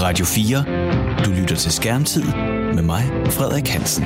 [0.00, 0.64] Radio 4.
[1.24, 2.24] Du lytter til Skærmtid
[2.74, 4.04] med mig, Frederik Hansen.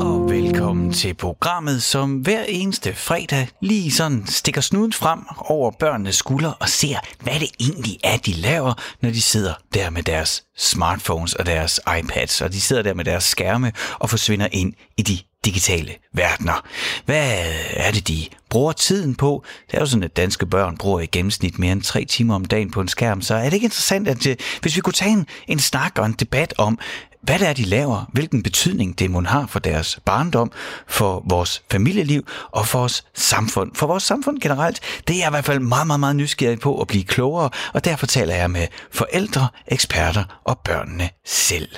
[0.00, 6.16] Og velkommen til programmet, som hver eneste fredag lige sådan stikker snuden frem over børnenes
[6.16, 10.44] skuldre og ser, hvad det egentlig er, de laver, når de sidder der med deres
[10.58, 15.02] smartphones og deres iPads, og de sidder der med deres skærme og forsvinder ind i
[15.02, 16.66] de digitale verdener.
[17.04, 19.44] Hvad er det, de bruger tiden på?
[19.70, 22.44] Det er jo sådan, at danske børn bruger i gennemsnit mere end tre timer om
[22.44, 25.12] dagen på en skærm, så er det ikke interessant, at øh, hvis vi kunne tage
[25.12, 26.78] en, en snak og en debat om,
[27.22, 30.52] hvad det er, de laver, hvilken betydning det må har for deres barndom,
[30.88, 33.70] for vores familieliv og for vores samfund.
[33.74, 36.80] For vores samfund generelt, det er jeg i hvert fald meget, meget, meget nysgerrig på
[36.80, 41.68] at blive klogere, og derfor taler jeg med forældre, eksperter og børnene selv.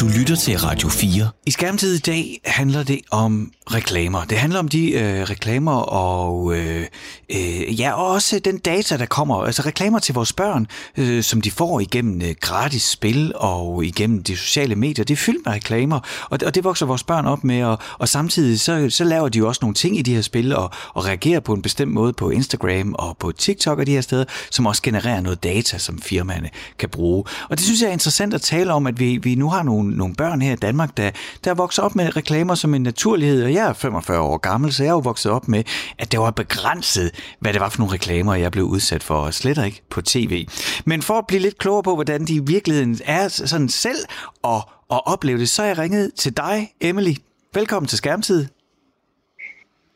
[0.00, 1.28] Du lytter til Radio 4.
[1.46, 4.24] I skærmtid i dag handler det om reklamer.
[4.24, 6.86] Det handler om de øh, reklamer og øh,
[7.30, 9.44] øh, ja, og også den data, der kommer.
[9.44, 14.22] Altså reklamer til vores børn, øh, som de får igennem øh, gratis spil og igennem
[14.22, 15.04] de sociale medier.
[15.04, 16.00] Det er fyldt med reklamer,
[16.30, 17.62] og, og det vokser vores børn op med.
[17.62, 20.56] Og, og samtidig så, så laver de jo også nogle ting i de her spil
[20.56, 24.00] og, og reagerer på en bestemt måde på Instagram og på TikTok og de her
[24.00, 27.24] steder, som også genererer noget data, som firmaerne kan bruge.
[27.48, 29.85] Og det synes jeg er interessant at tale om, at vi, vi nu har nogle
[29.86, 31.10] nogle, nogle børn her i Danmark, der,
[31.44, 34.82] der vokser op med reklamer som en naturlighed, og jeg er 45 år gammel, så
[34.82, 35.64] jeg er jo vokset op med,
[35.98, 39.34] at det var begrænset, hvad det var for nogle reklamer, jeg blev udsat for, og
[39.34, 40.48] slet ikke på tv.
[40.84, 43.98] Men for at blive lidt klogere på, hvordan de i virkeligheden er sådan selv,
[44.42, 47.14] og, og opleve det, så er jeg ringet til dig, Emily.
[47.54, 48.46] Velkommen til Skærmtid.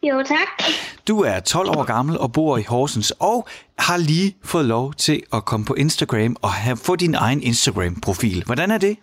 [0.02, 0.72] Jo, tak.
[1.08, 5.22] Du er 12 år gammel og bor i Horsens, og har lige fået lov til
[5.32, 8.42] at komme på Instagram og have, få din egen Instagram-profil.
[8.46, 8.96] Hvordan er det?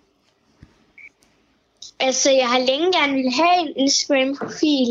[2.00, 4.90] Altså, jeg har længe gerne ville have en Instagram-profil,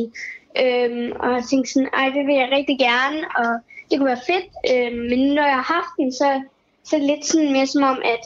[0.63, 3.51] øhm, og jeg tænkte sådan, ej, det vil jeg rigtig gerne, og
[3.91, 4.49] det kunne være fedt.
[4.73, 6.29] Øhm, men når jeg har haft den, så,
[6.85, 8.23] så er det lidt sådan mere som om, at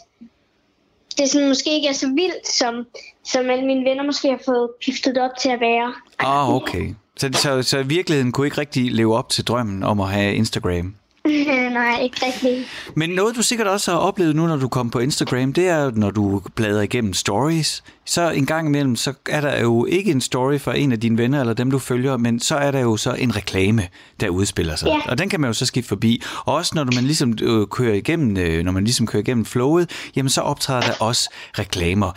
[1.19, 2.87] det sådan måske ikke er så vildt, som,
[3.25, 5.95] som alle mine venner måske har fået piftet op til at være.
[6.19, 6.95] Ah, okay.
[7.17, 10.95] Så, så, så virkeligheden kunne ikke rigtig leve op til drømmen om at have Instagram?
[11.79, 12.69] Nej, ikke rigtigt.
[12.97, 15.91] Men noget, du sikkert også har oplevet nu, når du kommer på Instagram, det er,
[15.91, 17.85] når du bladrer igennem stories.
[18.11, 21.19] Så en gang imellem, så er der jo ikke en story fra en af dine
[21.19, 23.83] venner, eller dem, du følger, men så er der jo så en reklame,
[24.21, 24.89] der udspiller sig.
[24.89, 25.11] Ja.
[25.11, 26.23] Og den kan man jo så skifte forbi.
[26.45, 29.91] Og også når man ligesom øh, kører igennem, øh, når man ligesom kører igennem flowet,
[30.17, 32.13] jamen så optræder der også reklamer.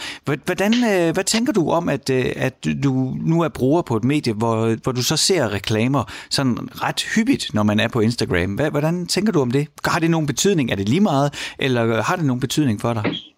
[0.45, 4.03] Hvordan, øh, hvad tænker du om, at, øh, at du nu er bruger på et
[4.03, 8.53] medie, hvor, hvor du så ser reklamer sådan ret hyppigt, når man er på Instagram?
[8.53, 9.67] Hvordan tænker du om det?
[9.85, 10.71] Har det nogen betydning?
[10.71, 13.32] Er det lige meget, eller har det nogen betydning for dig?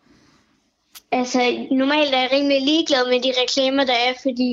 [1.19, 1.39] Altså,
[1.71, 4.49] normalt er jeg rimelig ligeglad med de reklamer, der er, fordi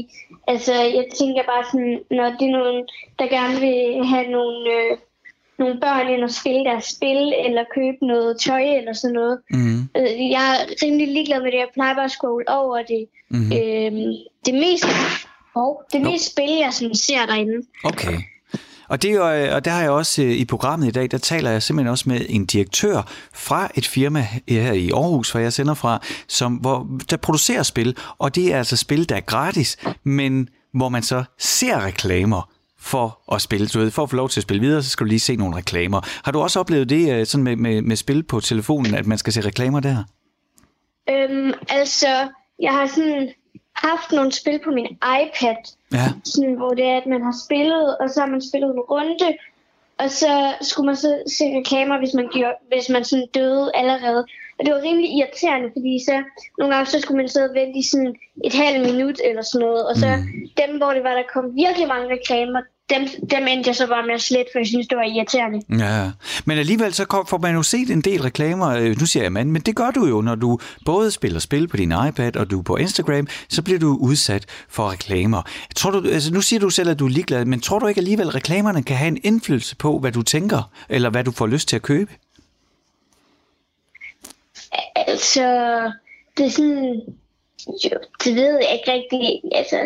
[0.48, 2.80] altså, jeg tænker bare sådan, når det er nogen,
[3.18, 4.92] der gerne vil have nogle, øh,
[5.58, 9.38] nogle børn ind og spille deres spil, eller købe noget tøj eller sådan noget.
[9.50, 9.80] Mm.
[9.98, 11.58] Øh, jeg er rimelig ligeglad med det.
[11.58, 13.04] Jeg plejer bare at scrolle over det.
[13.34, 13.48] Mm.
[13.58, 14.12] Øhm,
[14.46, 14.86] det mest,
[15.54, 17.66] oh, det mest spil, jeg sådan ser derinde.
[17.84, 18.16] Okay.
[18.92, 21.50] Og, det, øh, og der har jeg også øh, i programmet i dag, der taler
[21.50, 23.03] jeg simpelthen også med en direktør
[23.34, 27.97] fra et firma her i Aarhus, hvor jeg sender fra, som, hvor, der producerer spil,
[28.19, 33.34] og det er altså spil, der er gratis, men hvor man så ser reklamer for
[33.34, 33.66] at spille.
[33.66, 35.36] Du ved, for at få lov til at spille videre, så skal du lige se
[35.36, 36.00] nogle reklamer.
[36.24, 39.19] Har du også oplevet det øh, sådan med, med, med spil på telefonen, at man
[39.19, 40.04] skal se reklamer der?
[41.10, 42.28] Øhm, altså,
[42.62, 43.28] jeg har sådan
[43.88, 44.87] haft nogle spil på min
[45.22, 45.56] iPad,
[45.93, 46.06] ja.
[46.25, 49.28] sådan, hvor det er, at man har spillet, og så har man spillet en runde,
[49.98, 54.26] og så skulle man så se reklamer, hvis man, gjorde, hvis man sådan døde allerede.
[54.59, 56.22] Og det var rimelig irriterende, fordi så
[56.59, 59.66] nogle gange så skulle man sidde og vente i sådan et halvt minut eller sådan
[59.66, 59.88] noget.
[59.88, 60.48] Og så mm.
[60.60, 62.60] dem, hvor det var, der kom virkelig mange reklamer,
[62.94, 65.84] dem, dem endte jeg så bare med at slette, for jeg synes, det var irriterende.
[65.84, 66.10] Ja,
[66.44, 69.50] men alligevel så får man jo set en del reklamer, øh, nu siger jeg mand,
[69.50, 72.58] men det gør du jo, når du både spiller spil på din iPad, og du
[72.58, 75.42] er på Instagram, så bliver du udsat for reklamer.
[75.76, 77.98] Tror du, altså nu siger du selv, at du er ligeglad, men tror du ikke
[77.98, 81.47] alligevel, at reklamerne kan have en indflydelse på, hvad du tænker, eller hvad du får
[81.47, 82.10] lyst til at købe?
[84.97, 85.42] Altså,
[86.36, 87.00] det er sådan,
[87.66, 89.78] jo, det ved jeg ikke rigtig, altså,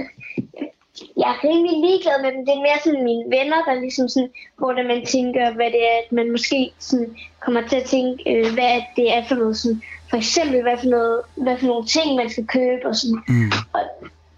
[1.16, 2.46] jeg er rimelig ligeglad med dem.
[2.46, 5.82] Det er mere sådan mine venner, der ligesom sådan, hvor der man tænker, hvad det
[5.92, 9.56] er, at man måske sådan kommer til at tænke, øh, hvad det er for noget
[9.56, 13.22] sådan, for eksempel, hvad for, noget, hvad for nogle ting, man skal købe og sådan.
[13.28, 13.52] Mm.
[13.72, 13.80] Og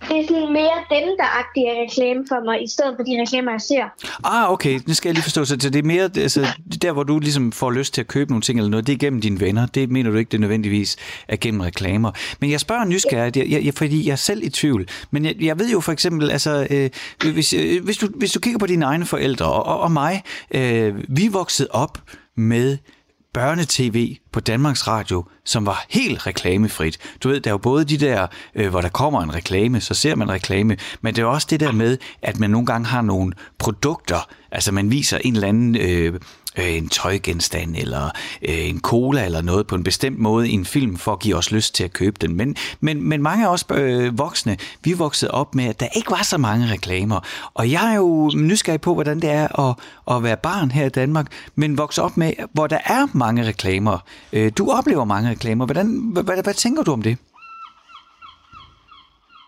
[0.03, 3.51] det er sådan mere dem, der agtige reklame for mig, i stedet for de reklamer,
[3.53, 3.85] jeg ser.
[4.25, 4.81] Ah, okay.
[4.87, 5.45] Nu skal jeg lige forstå.
[5.45, 6.47] Så det er mere altså,
[6.83, 8.97] der, hvor du ligesom får lyst til at købe nogle ting eller noget, det er
[8.97, 9.67] gennem dine venner.
[9.67, 10.97] Det mener du ikke, det nødvendigvis
[11.29, 12.11] er gennem reklamer.
[12.41, 14.89] Men jeg spørger nysgerrigt, jeg, jeg, fordi jeg er selv i tvivl.
[15.11, 16.91] Men jeg, jeg ved jo for eksempel, altså, øh,
[17.33, 20.23] hvis, øh, hvis, du, hvis du kigger på dine egne forældre og, og, og mig,
[20.51, 21.99] øh, vi voksede op
[22.37, 22.79] med
[23.33, 26.99] børnetv på Danmarks Radio, som var helt reklamefrit.
[27.23, 29.95] Du ved, der er jo både de der, øh, hvor der kommer en reklame, så
[29.95, 33.03] ser man reklame, men det er også det der med, at man nogle gange har
[33.03, 36.21] nogle produkter, altså man viser en eller anden øh,
[36.59, 38.05] øh, en tøjgenstand eller
[38.43, 41.37] øh, en cola eller noget på en bestemt måde i en film for at give
[41.37, 42.37] os lyst til at købe den.
[42.37, 46.11] Men, men, men mange af os øh, voksne, vi voksede op med, at der ikke
[46.11, 47.21] var så mange reklamer.
[47.55, 49.77] Og jeg er jo nysgerrig på, hvordan det er at,
[50.17, 53.99] at være barn her i Danmark, men vokse op med, hvor der er mange reklamer.
[54.33, 55.65] Øh, du oplever mange reklamer.
[55.65, 57.17] Hvordan, hvad, hvad, hvad tænker du om det?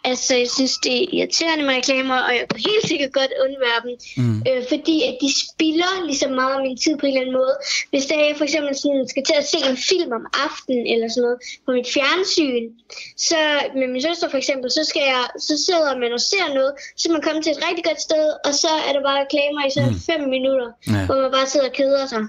[0.05, 3.81] Altså, jeg synes, det er irriterende med reklamer, og jeg kan helt sikkert godt undvære
[3.85, 3.93] dem.
[4.21, 4.39] Mm.
[4.49, 7.55] Øh, fordi at de spilder ligesom meget af min tid på en eller anden måde.
[7.91, 11.09] Hvis der jeg for eksempel sådan, skal til at se en film om aftenen eller
[11.09, 12.65] sådan noget på mit fjernsyn,
[13.29, 13.41] så
[13.81, 17.07] med min søster for eksempel, så, skal jeg, så sidder man og ser noget, så
[17.15, 19.95] man kommer til et rigtig godt sted, og så er der bare reklamer i sådan
[19.95, 20.07] mm.
[20.11, 21.01] fem minutter, ja.
[21.07, 22.23] hvor man bare sidder og keder sig.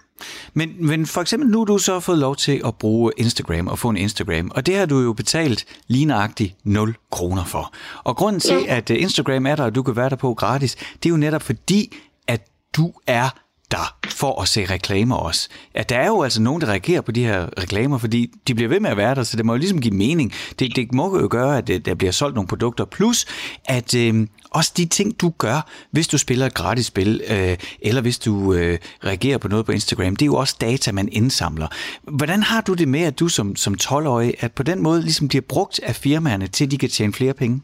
[0.53, 3.79] Men, men for eksempel nu har du så fået lov til at bruge Instagram og
[3.79, 7.73] få en Instagram, og det har du jo betalt lige nøjagtigt 0 kroner for.
[8.03, 8.77] Og grunden til, ja.
[8.77, 11.17] at øh, Instagram er der, og du kan være der på gratis, det er jo
[11.17, 11.97] netop fordi,
[12.27, 12.47] at
[12.77, 13.29] du er
[13.71, 15.49] der for at se reklamer også.
[15.73, 18.69] At der er jo altså nogen, der reagerer på de her reklamer, fordi de bliver
[18.69, 20.33] ved med at være der, så det må jo ligesom give mening.
[20.59, 23.25] Det, det må jo gøre, at der bliver solgt nogle produkter, plus
[23.65, 28.01] at øh, også de ting, du gør, hvis du spiller et gratis spil, øh, eller
[28.01, 31.67] hvis du øh, reagerer på noget på Instagram, det er jo også data, man indsamler.
[32.03, 35.27] Hvordan har du det med, at du som, som 12-årig, at på den måde ligesom
[35.27, 37.61] bliver brugt af firmaerne, til de kan tjene flere penge?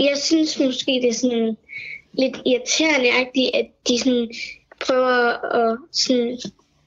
[0.00, 1.56] Jeg synes måske, det er sådan
[2.12, 3.10] lidt irriterende,
[3.54, 4.30] at de sådan
[4.86, 6.38] prøver at sådan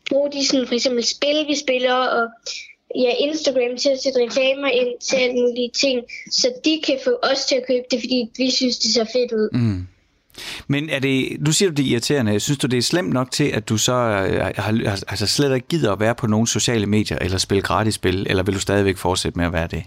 [0.10, 2.28] bruge de sådan, for eksempel spil, vi spiller, og
[2.96, 6.02] ja, Instagram til at sætte reklamer ind til alle mulige ting,
[6.32, 9.32] så de kan få os til at købe det, fordi vi synes, det ser fedt
[9.32, 9.50] ud.
[9.54, 9.88] Mm.
[10.68, 13.44] Men er det, nu siger du det irriterende, synes du det er slemt nok til,
[13.44, 17.18] at du så øh, har, altså slet ikke gider at være på nogle sociale medier,
[17.22, 19.84] eller spille gratis spil, eller vil du stadigvæk fortsætte med at være det?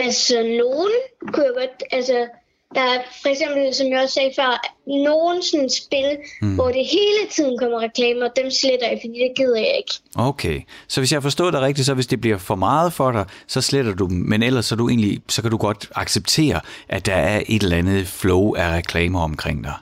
[0.00, 0.92] Altså, nogen
[1.32, 2.26] kunne jeg godt, altså,
[2.74, 6.54] der er for eksempel, som jeg også sagde før, nogen sådan spil, mm.
[6.54, 9.94] hvor det hele tiden kommer reklamer, dem sletter jeg, fordi det gider jeg ikke.
[10.14, 13.24] Okay, så hvis jeg forstår dig rigtigt, så hvis det bliver for meget for dig,
[13.46, 17.06] så sletter du dem, men ellers så, du egentlig, så kan du godt acceptere, at
[17.06, 19.74] der er et eller andet flow af reklamer omkring dig.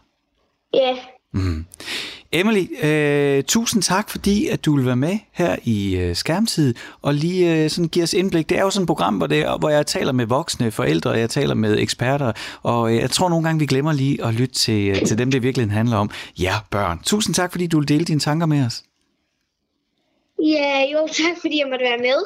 [0.74, 0.96] Ja.
[1.32, 1.64] Mm.
[2.32, 7.14] Emily, øh, tusind tak, fordi at du vil være med her i øh, Skærmtid, og
[7.14, 8.48] lige øh, sådan give os indblik.
[8.48, 11.18] Det er jo sådan et program, hvor, det, hvor jeg taler med voksne forældre, og
[11.20, 12.32] jeg taler med eksperter,
[12.62, 15.30] og øh, jeg tror nogle gange, vi glemmer lige at lytte til, øh, til dem,
[15.30, 16.10] det virkelig handler om.
[16.40, 17.00] Ja, børn.
[17.02, 18.82] Tusind tak, fordi du vil dele dine tanker med os.
[20.42, 22.24] Ja, jo, tak fordi jeg måtte være med.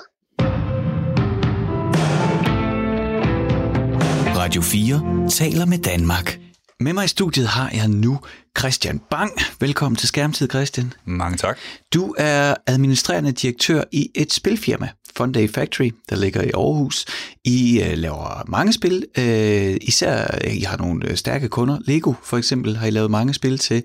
[4.37, 6.39] Radio 4 taler med Danmark.
[6.83, 8.21] Med mig i studiet har jeg nu
[8.59, 9.33] Christian Bang.
[9.61, 10.93] Velkommen til Skærmtid, Christian.
[11.05, 11.59] Mange tak.
[11.95, 17.05] Du er administrerende direktør i et spilfirma, Funday Factory, der ligger i Aarhus.
[17.45, 19.05] I uh, laver mange spil.
[19.19, 21.79] Uh, især, I har nogle øh, stærke kunder.
[21.85, 23.83] Lego for eksempel har I lavet mange spil til.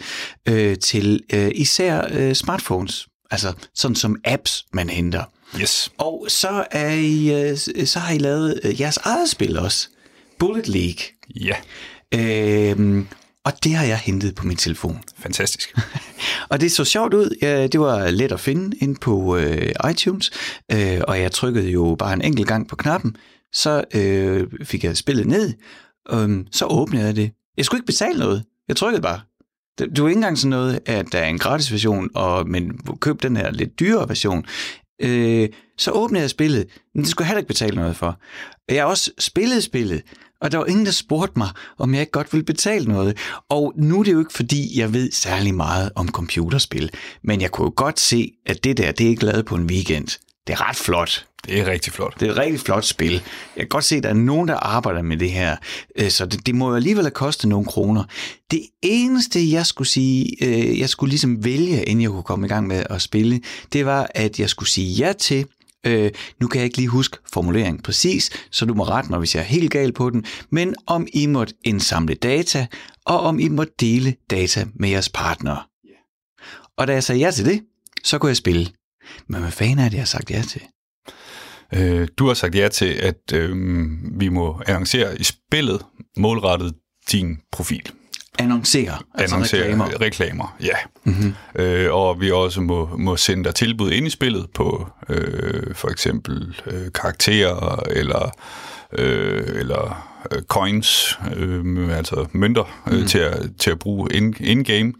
[0.49, 3.07] Uh, til uh, især uh, smartphones.
[3.31, 5.23] Altså sådan som apps, man henter.
[5.61, 5.91] Yes.
[5.97, 9.87] Og så, er I, uh, så har I lavet uh, jeres eget spil også.
[10.39, 11.03] Bullet League.
[11.35, 11.55] Ja.
[12.15, 13.07] Øhm,
[13.45, 15.03] og det har jeg hentet på min telefon.
[15.17, 15.77] Fantastisk.
[16.49, 17.37] og det så sjovt ud.
[17.41, 20.31] Ja, det var let at finde ind på øh, iTunes,
[20.71, 23.15] øh, og jeg trykkede jo bare en enkelt gang på knappen.
[23.53, 25.53] Så øh, fik jeg spillet ned,
[26.11, 27.31] øh, så åbnede jeg det.
[27.57, 28.43] Jeg skulle ikke betale noget.
[28.67, 29.19] Jeg trykkede bare.
[29.97, 33.23] Du er ikke engang sådan noget, at der er en gratis version, og, men køb
[33.23, 34.45] den her lidt dyrere version.
[34.99, 38.19] Øh, så åbnede jeg spillet, men det skulle jeg heller ikke betale noget for.
[38.69, 40.01] Jeg har også spillet spillet,
[40.41, 43.17] og der var ingen, der spurgte mig, om jeg ikke godt ville betale noget.
[43.49, 46.91] Og nu er det jo ikke, fordi jeg ved særlig meget om computerspil,
[47.23, 49.65] men jeg kunne jo godt se, at det der, det er ikke lavet på en
[49.65, 50.07] weekend.
[50.47, 51.25] Det er ret flot.
[51.47, 52.19] Det er rigtig flot.
[52.19, 53.11] Det er et rigtig flot spil.
[53.11, 53.21] Jeg
[53.57, 55.55] kan godt se, at der er nogen, der arbejder med det her,
[55.95, 58.03] øh, så det, det må jo alligevel have kostet nogle kroner.
[58.51, 62.49] Det eneste, jeg skulle sige, øh, jeg skulle ligesom vælge, inden jeg kunne komme i
[62.49, 63.41] gang med at spille,
[63.73, 65.45] det var, at jeg skulle sige ja til,
[65.85, 69.35] Øh, nu kan jeg ikke lige huske formuleringen præcis, så du må rette mig, hvis
[69.35, 72.67] jeg er helt gal på den, men om I måtte indsamle data,
[73.05, 75.61] og om I måtte dele data med jeres partnere.
[76.77, 77.61] Og da jeg sagde ja til det,
[78.03, 78.67] så kunne jeg spille.
[79.27, 80.61] Men hvad fanden er det, jeg har sagt ja til?
[81.73, 83.55] Øh, du har sagt ja til, at øh,
[84.19, 85.81] vi må annoncere i spillet
[86.17, 86.73] målrettet
[87.11, 87.91] din profil.
[88.39, 90.01] Annoncere, altså Annoncere reklamer.
[90.01, 90.75] reklamer, ja.
[91.03, 91.33] Mm-hmm.
[91.55, 95.89] Øh, og vi også må, må sende dig tilbud ind i spillet på øh, for
[95.89, 98.31] eksempel øh, karakterer eller,
[98.97, 103.07] øh, eller øh, coins, øh, altså mønter, øh, mm.
[103.07, 104.93] til, at, til at bruge in-game.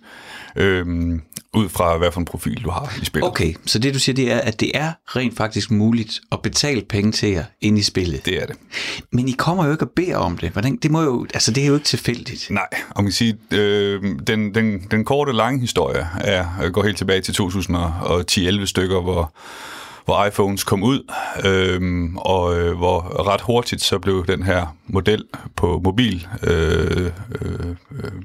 [0.60, 1.22] In
[1.58, 3.30] ud fra, hvad for en profil du har i spillet.
[3.30, 6.82] Okay, så det du siger, det er, at det er rent faktisk muligt at betale
[6.90, 8.26] penge til jer ind i spillet.
[8.26, 8.56] Det er det.
[9.12, 10.50] Men I kommer jo ikke og beder om det.
[10.50, 12.48] Hvordan, det, må jo, altså, det er jo ikke tilfældigt.
[12.50, 16.98] Nej, og man kan sige, øh, den, den, den korte lange historie er, går helt
[16.98, 19.34] tilbage til 2010-11 stykker, hvor
[20.08, 21.12] hvor iPhones kom ud,
[21.46, 25.24] øh, og øh, hvor ret hurtigt så blev den her model
[25.56, 27.76] på mobil øh, øh,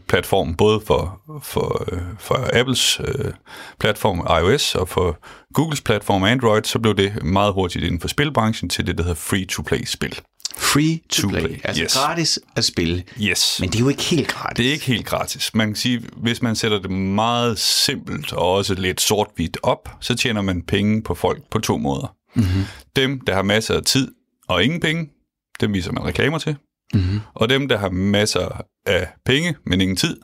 [0.09, 3.33] platform, både for, for, øh, for Apples øh,
[3.81, 5.19] platform iOS og for
[5.54, 9.16] Googles platform Android, så blev det meget hurtigt inden for spilbranchen til det, der hedder
[9.16, 10.21] free-to-play-spil.
[10.57, 11.40] Free to, to play.
[11.40, 11.61] play.
[11.64, 11.95] Altså yes.
[11.95, 13.02] gratis at spille.
[13.21, 13.57] Yes.
[13.61, 14.57] Men det er jo ikke helt gratis.
[14.57, 15.54] Det er ikke helt gratis.
[15.54, 20.14] Man kan sige, hvis man sætter det meget simpelt og også lidt sort-hvidt op, så
[20.14, 22.14] tjener man penge på folk på to måder.
[22.35, 22.62] Mm-hmm.
[22.97, 24.12] Dem, der har masser af tid
[24.49, 25.11] og ingen penge,
[25.61, 26.57] dem viser man reklamer til.
[26.95, 27.21] Mm-hmm.
[27.35, 30.17] Og dem, der har masser af penge, men ingen tid,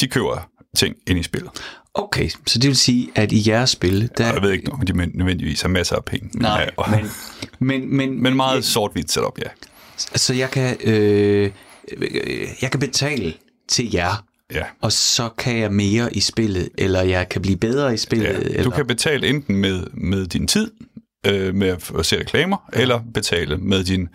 [0.00, 1.50] de køber ting ind i spillet.
[1.94, 4.10] Okay, så det vil sige, at i jeres spil...
[4.18, 4.32] Der...
[4.32, 6.30] Jeg ved ikke, om de nødvendigvis har masser af penge.
[6.38, 7.10] Nej, men...
[7.58, 9.48] Men, men, men meget sort-hvidt setup, ja.
[9.96, 11.50] Så jeg kan, øh,
[12.62, 13.34] jeg kan betale
[13.68, 14.64] til jer, ja.
[14.80, 18.28] og så kan jeg mere i spillet, eller jeg kan blive bedre i spillet.
[18.28, 18.38] Ja.
[18.38, 18.70] Du eller?
[18.70, 20.70] kan betale enten med, med din tid,
[21.26, 22.80] øh, med at se reklamer, ja.
[22.80, 24.08] eller betale med din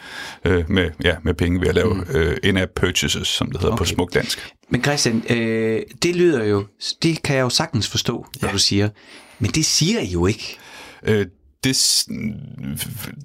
[0.45, 2.05] øh, med, ja, med penge ved at lave mm.
[2.15, 3.81] øh, in-app purchases, som det hedder okay.
[3.81, 4.53] på smuk dansk.
[4.69, 6.65] Men Christian, øh, det lyder jo,
[7.03, 8.39] det kan jeg jo sagtens forstå, ja.
[8.39, 8.89] hvad du siger,
[9.39, 10.57] men det siger I jo ikke.
[11.03, 11.25] Øh,
[11.63, 12.05] det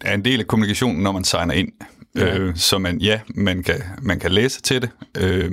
[0.01, 1.73] er en del af kommunikationen, når man signer ind.
[2.15, 2.39] Ja.
[2.39, 5.53] Øh, så man, ja, man kan, man kan læse til det, øh,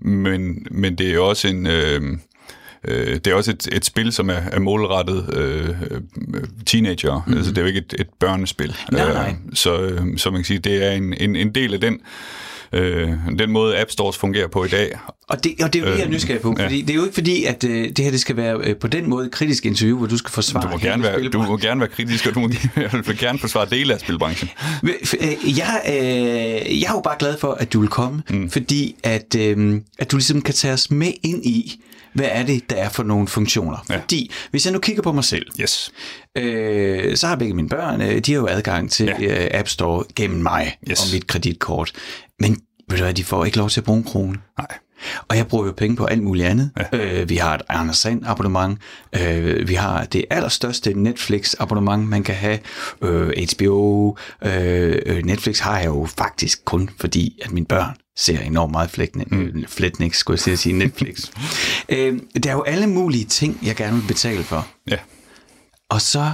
[0.00, 1.66] men, men det er også en...
[1.66, 2.02] Øh,
[2.88, 5.68] øh, det er også et, et spil, som er, er målrettet øh,
[6.66, 7.14] teenager.
[7.14, 7.36] Mm-hmm.
[7.36, 8.76] Altså, det er jo ikke et, et børnespil.
[8.92, 9.28] Nej, nej.
[9.28, 12.00] Øh, så, øh, så man kan sige, det er en, en, en del af den
[12.74, 14.98] øh, den måde App Stores fungerer på i dag.
[15.28, 16.86] Og det, og det er jo det, jeg er nysgerrig på, fordi ja.
[16.86, 19.10] det er jo ikke fordi, at øh, det her det skal være øh, på den
[19.10, 21.88] måde kritisk interview, hvor du skal forsvare du må gerne være, Du må gerne være
[21.88, 22.48] kritisk, og du må
[23.18, 24.50] gerne forsvare dele af spilbranchen.
[24.84, 28.50] Øh, jeg, øh, jeg er jo bare glad for, at du vil komme, mm.
[28.50, 31.80] fordi at, øh, at du ligesom kan tage os med ind i,
[32.14, 33.84] hvad er det, der er for nogle funktioner.
[33.90, 33.96] Ja.
[33.96, 35.92] Fordi, hvis jeg nu kigger på mig selv, yes.
[36.36, 39.58] øh, så har begge mine børn, øh, de har jo adgang til ja.
[39.58, 41.00] App Store gennem mig yes.
[41.00, 41.92] og mit kreditkort.
[42.40, 44.38] Men ved du hvad, de får ikke lov til at bruge en krone.
[44.58, 44.78] Nej.
[45.28, 46.70] Og jeg bruger jo penge på alt muligt andet.
[46.92, 46.98] Ja.
[46.98, 48.78] Øh, vi har et Anders Sand abonnement.
[49.20, 52.58] Øh, vi har det allerstørste Netflix abonnement, man kan have.
[53.02, 54.16] Øh, HBO.
[54.44, 58.90] Øh, øh, Netflix har jeg jo faktisk kun fordi, at mine børn ser enormt meget
[58.90, 59.64] flætning, mm.
[59.68, 61.30] Flætnix, skulle jeg sige, Netflix.
[61.88, 64.66] øh, der er jo alle mulige ting, jeg gerne vil betale for.
[64.90, 64.98] Ja.
[65.88, 66.32] Og så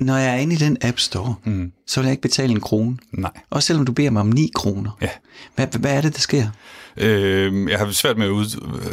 [0.00, 1.72] når jeg er inde i den App Store, mm.
[1.86, 2.96] så vil jeg ikke betale en krone.
[3.12, 3.30] Nej.
[3.50, 4.98] Også selvom du beder mig om 9 kroner.
[5.02, 5.08] Ja.
[5.54, 6.46] Hvad, hvad er det, der sker?
[6.96, 8.46] Øh, jeg har svært, med at ud,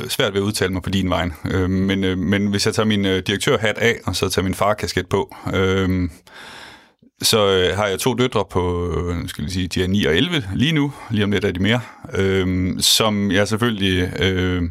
[0.09, 1.29] svært ved at udtale mig på din vej.
[1.45, 4.53] Øh, men, øh, men hvis jeg tager min øh, direktørhat af, og så tager min
[4.53, 6.09] farkasket på, øh,
[7.21, 10.17] så øh, har jeg to døtre på, øh, skal jeg sige, de er 9 og
[10.17, 11.81] 11 lige nu, lige om lidt er de mere,
[12.13, 14.63] øh, som jeg selvfølgelig øh,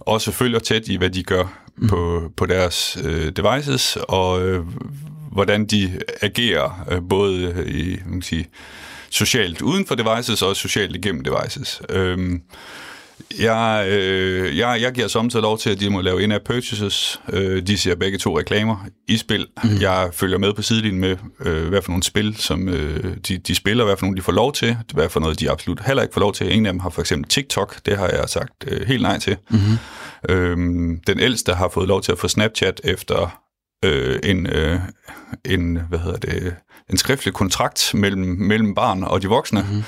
[0.00, 1.44] også følger tæt i, hvad de gør
[1.76, 1.88] mm.
[1.88, 4.64] på, på deres øh, devices, og øh,
[5.32, 8.48] hvordan de agerer, øh, både i, man kan sige,
[9.10, 11.82] socialt uden for devices og socialt igennem devices.
[11.88, 12.42] Øhm,
[13.40, 17.20] jeg, øh, jeg, jeg giver samtidig lov til, at de må lave in-app purchases.
[17.32, 19.46] Øh, de ser begge to reklamer i spil.
[19.64, 19.80] Mm.
[19.80, 23.54] Jeg følger med på sidelinjen med, øh, hvad for nogle spil, som øh, de, de
[23.54, 26.14] spiller, hvad for nogle de får lov til, hvad for noget de absolut heller ikke
[26.14, 26.52] får lov til.
[26.52, 29.36] En af dem har for eksempel TikTok, det har jeg sagt øh, helt nej til.
[29.50, 29.78] Mm-hmm.
[30.28, 33.40] Øhm, den ældste har fået lov til at få Snapchat efter
[33.84, 34.80] øh, en, øh,
[35.44, 36.54] en, hvad hedder det,
[36.90, 39.84] en skriftlig kontrakt mellem, mellem barn og de voksne, mm-hmm.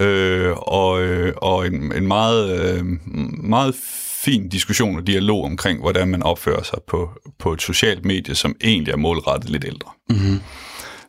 [0.00, 2.84] Øh, og, øh, og en, en meget, øh,
[3.44, 3.74] meget
[4.22, 8.56] fin diskussion og dialog omkring, hvordan man opfører sig på, på et socialt medie, som
[8.60, 9.90] egentlig er målrettet lidt ældre.
[10.10, 10.40] Mm-hmm.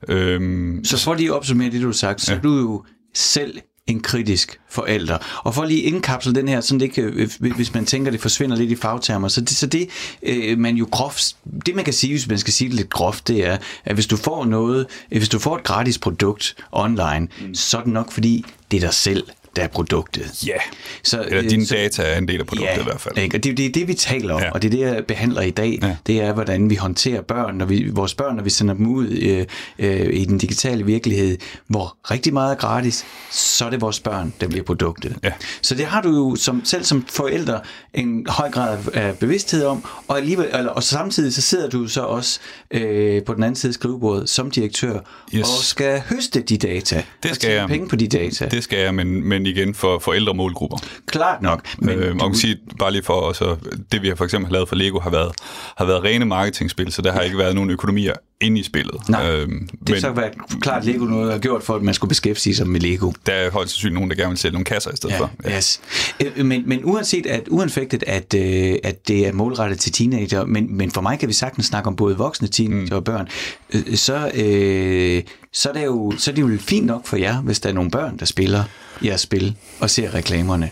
[0.10, 2.40] Øhm, så for lige at opsummere det, du har sagt, så ja.
[2.40, 2.84] du jo
[3.14, 5.18] selv en kritisk forælder.
[5.44, 8.56] Og for lige indkapsle den her, sådan det ikke, øh, hvis man tænker, det forsvinder
[8.56, 9.90] lidt i fagtermer, så det, så det
[10.24, 11.36] øh, man jo groft,
[11.66, 14.08] det man kan sige, hvis man skal sige det lidt groft, det er, at hvis
[14.08, 17.56] du får noget, hvis du får et gratis produkt online, mm.
[17.56, 19.24] så er det nok fordi, det er dig selv,
[19.56, 20.44] der er produktet.
[20.48, 20.58] Ja,
[21.04, 23.18] så, eller dine så, data er en del af produktet ja, i hvert fald.
[23.18, 23.38] Ikke?
[23.38, 24.52] Og det, det er det, vi taler om, ja.
[24.52, 25.80] og det er det, jeg behandler i dag.
[25.82, 25.96] Ja.
[26.08, 29.08] Det er, hvordan vi håndterer børn, når vi, vores børn, når vi sender dem ud
[29.08, 29.46] øh,
[29.80, 34.34] øh, i den digitale virkelighed, hvor rigtig meget er gratis, så er det vores børn,
[34.42, 35.16] der bliver produktet.
[35.24, 35.32] Ja.
[35.62, 37.60] Så det har du jo som, selv som forældre
[37.94, 42.02] en høj grad af bevidsthed om, og, alligevel, eller, og samtidig så sidder du så
[42.02, 42.40] også
[42.72, 45.00] øh, på den anden side af skrivebordet som direktør,
[45.36, 45.42] yes.
[45.42, 47.68] og skal høste de data, det skal og jeg.
[47.68, 48.48] penge på de data.
[48.48, 50.78] Det skal jeg, men, men men igen for, for ældre målgrupper.
[51.08, 51.68] Klart nok.
[51.80, 53.56] Men øh, man kan sige, bare lige for, også,
[53.92, 55.32] det vi har for eksempel har lavet for Lego, har været,
[55.78, 59.10] har været rene marketingspil, så der har ikke været nogen økonomier inde i spillet.
[59.10, 62.10] Nej, øhm, det men, så været klart Lego noget har gjort for, at man skulle
[62.10, 63.12] beskæftige sig med Lego.
[63.26, 65.32] Der er højst sandsynligt nogen, der gerne vil sælge nogle kasser i stedet ja, for.
[65.44, 65.58] Ja.
[65.58, 65.82] Yes.
[66.20, 70.78] Øh, men, men uanset at, uanfægtet, at, øh, at det er målrettet til teenager, men,
[70.78, 72.98] men for mig kan vi sagtens snakke om både voksne teenager mm.
[72.98, 73.28] og børn,
[73.74, 77.42] øh, så, øh, så, er det jo, så er det jo fint nok for jer,
[77.42, 78.64] hvis der er nogle børn, der spiller
[79.04, 80.70] jeres spil og ser reklamerne.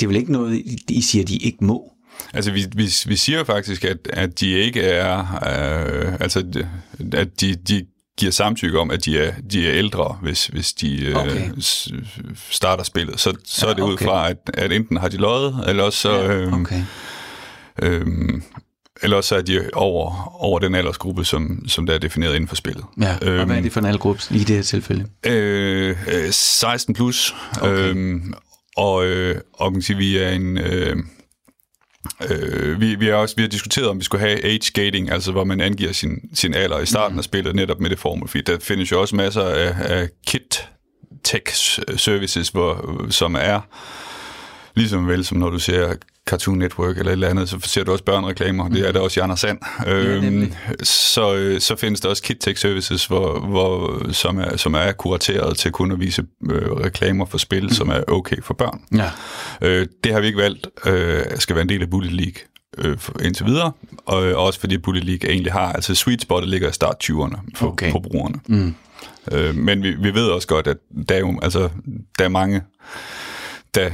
[0.00, 1.92] Det er vel ikke noget, I siger, de ikke må?
[2.34, 5.18] Altså, vi, vi, vi siger faktisk, at, at de ikke er...
[5.20, 6.64] Øh, altså,
[7.12, 7.86] at de, de
[8.18, 11.50] giver samtykke om, at de er, de er ældre, hvis, hvis de øh, okay.
[12.50, 13.20] starter spillet.
[13.20, 13.92] Så, så ja, er det okay.
[13.92, 16.22] ud fra, at, at enten har de løjet, eller også så...
[16.22, 16.82] Øh, okay.
[17.82, 18.06] øh,
[19.02, 22.56] eller også er de over, over den aldersgruppe, som, som der er defineret inden for
[22.56, 22.84] spillet.
[23.00, 25.06] Ja, og øhm, hvad er øhm, det for en aldersgruppe i det her tilfælde?
[25.26, 25.96] Øh,
[26.30, 27.34] 16 plus.
[27.60, 27.72] Okay.
[27.72, 28.34] Øhm,
[28.76, 30.58] og, øh, og man kan sige, vi er en...
[30.58, 30.96] Øh,
[32.30, 35.32] Øh, vi, vi, har også vi har diskuteret, om vi skulle have age gating, altså
[35.32, 37.18] hvor man angiver sin, sin alder i starten mm.
[37.18, 40.68] af spillet, netop med det formål, fordi der findes jo også masser af, af kit
[41.24, 43.60] tech services, hvor, som er
[44.76, 45.94] Ligesom vel, som når du ser
[46.26, 48.68] Cartoon Network eller et eller andet, så ser du også børnereklamer.
[48.68, 49.58] Det er der også i Anders Sand.
[49.86, 50.52] Ja, øhm,
[50.82, 54.92] så, øh, så findes der også Kit Tech Services, hvor, hvor, som, er, som er
[54.92, 57.70] kurateret til kun at vise øh, reklamer for spil, mm.
[57.70, 58.80] som er okay for børn.
[58.94, 59.10] Ja.
[59.62, 62.42] Øh, det har vi ikke valgt, øh, skal være en del af Bullet League
[62.78, 63.72] øh, indtil videre,
[64.06, 67.66] og også fordi Bullet League egentlig har, altså sweet spot ligger i start 20'erne for,
[67.66, 67.90] okay.
[67.90, 68.40] for brugerne.
[68.46, 68.74] Mm.
[69.32, 70.76] Øh, men vi, vi ved også godt, at
[71.08, 71.68] der er jo, altså,
[72.18, 72.62] der er mange,
[73.74, 73.90] der,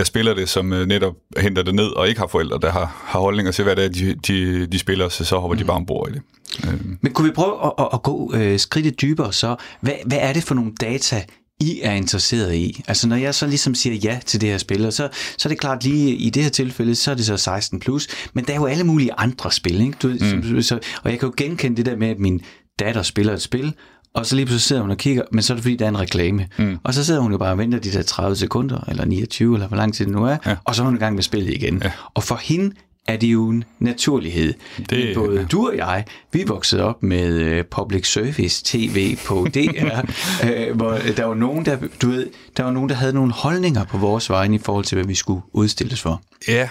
[0.00, 3.02] der spiller det, som øh, netop henter det ned, og ikke har forældre, der har,
[3.04, 5.58] har holdninger til, hvad det er, de, de, de spiller, så så hopper mm.
[5.58, 6.22] de bare ombord i det.
[6.68, 6.80] Øh.
[7.00, 9.56] Men kunne vi prøve at, at, at gå øh, skridtet dybere så?
[9.80, 11.24] Hvad, hvad er det for nogle data,
[11.60, 12.82] I er interesseret i?
[12.88, 15.60] Altså når jeg så ligesom siger ja til det her spil, så, så er det
[15.60, 18.56] klart lige i det her tilfælde, så er det så 16 plus, men der er
[18.56, 19.96] jo alle mulige andre spil, ikke?
[20.02, 20.62] Du, mm.
[20.62, 22.40] så, og jeg kan jo genkende det der med, at min
[22.78, 23.74] datter spiller et spil,
[24.14, 25.88] og så lige pludselig sidder hun og kigger, men så er det fordi, der er
[25.88, 26.46] en reklame.
[26.58, 26.78] Mm.
[26.84, 29.68] Og så sidder hun jo bare og venter de der 30 sekunder, eller 29, eller
[29.68, 30.56] hvor lang tid det nu er, ja.
[30.64, 31.80] og så er hun i gang med spillet igen.
[31.84, 31.90] Ja.
[32.14, 32.74] Og for hende
[33.08, 34.54] er det jo en naturlighed.
[34.90, 35.44] Det, Både ja.
[35.44, 40.00] du og jeg, vi voksede op med uh, public service tv på DR,
[40.42, 43.84] uh, hvor der var nogen, der, du ved, der var nogen, der havde nogle holdninger
[43.84, 46.22] på vores vegne i forhold til, hvad vi skulle udstilles for.
[46.48, 46.68] Ja,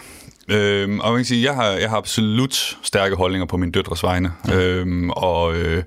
[0.52, 4.04] Øhm, og man kan sige, jeg har, jeg har absolut stærke holdninger på min døtres
[4.04, 4.32] vegne.
[4.48, 4.60] Ja.
[4.60, 5.84] Øhm, og øh,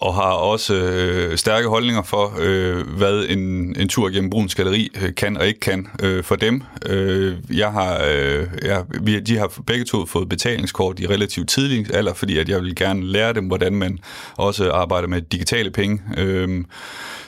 [0.00, 3.40] og har også øh, stærke holdninger for, øh, hvad en,
[3.80, 6.62] en tur gennem Bruns Galeri øh, kan og ikke kan øh, for dem.
[6.86, 11.94] Øh, jeg har, øh, jeg, vi, de har begge to fået betalingskort i relativt tidlig
[11.94, 13.98] alder, fordi at jeg vil gerne lære dem, hvordan man
[14.36, 16.02] også arbejder med digitale penge.
[16.16, 16.64] Øh,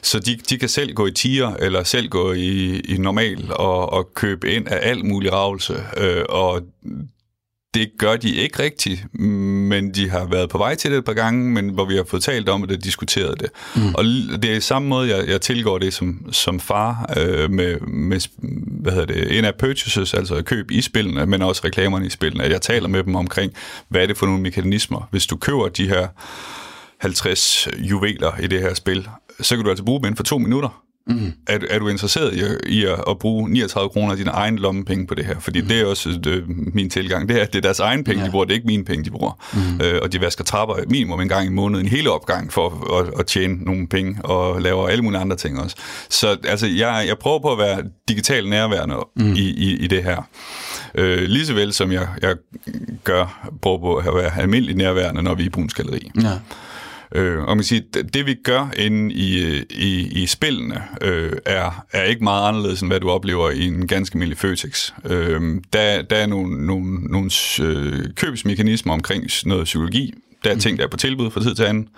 [0.02, 3.92] så de, de kan selv gå i tiger, eller selv gå i, i normal og,
[3.92, 5.83] og købe ind af alt mulig ravelse.
[5.96, 6.62] Øh, og
[7.74, 11.12] det gør de ikke rigtigt, men de har været på vej til det et par
[11.12, 13.50] gange, men hvor vi har fået talt om det og diskuteret det.
[13.76, 13.94] Mm.
[13.94, 14.04] Og
[14.42, 18.20] det er samme måde, jeg, jeg tilgår det som, som far øh, med, med
[18.81, 22.44] hvad hedder det, in-app purchases, altså køb i spillene, men også reklamerne i spillene.
[22.44, 23.52] At jeg taler med dem omkring,
[23.88, 25.09] hvad er det for nogle mekanismer.
[25.11, 26.09] Hvis du køber de her
[26.98, 29.09] 50 juveler i det her spil,
[29.40, 30.83] så kan du altså bruge dem inden for to minutter.
[31.09, 31.33] Mm.
[31.47, 35.07] Er, er du interesseret i, i at, at bruge 39 kroner af dine egen lommepenge
[35.07, 35.40] på det her?
[35.40, 35.68] Fordi mm.
[35.68, 37.29] det er også øh, min tilgang.
[37.29, 38.27] Det er, det er deres egen penge, ja.
[38.27, 38.44] de bruger.
[38.44, 39.44] Det er ikke mine penge, de bruger.
[39.55, 39.85] Mm.
[39.85, 43.21] Øh, og de vasker trapper minimum en gang i måneden, en hele opgang for at,
[43.21, 45.77] at tjene nogle penge, og laver alle mulige andre ting også.
[46.11, 49.33] Så altså, jeg, jeg prøver på at være digitalt nærværende mm.
[49.33, 50.29] i, i, i det her.
[50.94, 52.37] Øh, lige så vel som jeg, jeg
[53.05, 56.11] gør, prøver på at være almindeligt nærværende, når vi er i Bruns Galeri.
[56.23, 56.33] Ja.
[57.14, 57.83] Øh, og man siger,
[58.14, 62.90] det vi gør inde i, i, i spillene, øh, er, er ikke meget anderledes, end
[62.90, 64.92] hvad du oplever i en ganske almindelig Føtex.
[65.05, 65.40] Øh,
[65.73, 67.31] der, der er nogle, nogle, nogle
[67.62, 70.61] øh, købsmekanismer omkring noget psykologi, der er mm.
[70.61, 71.88] ting, der er på tilbud fra tid til anden,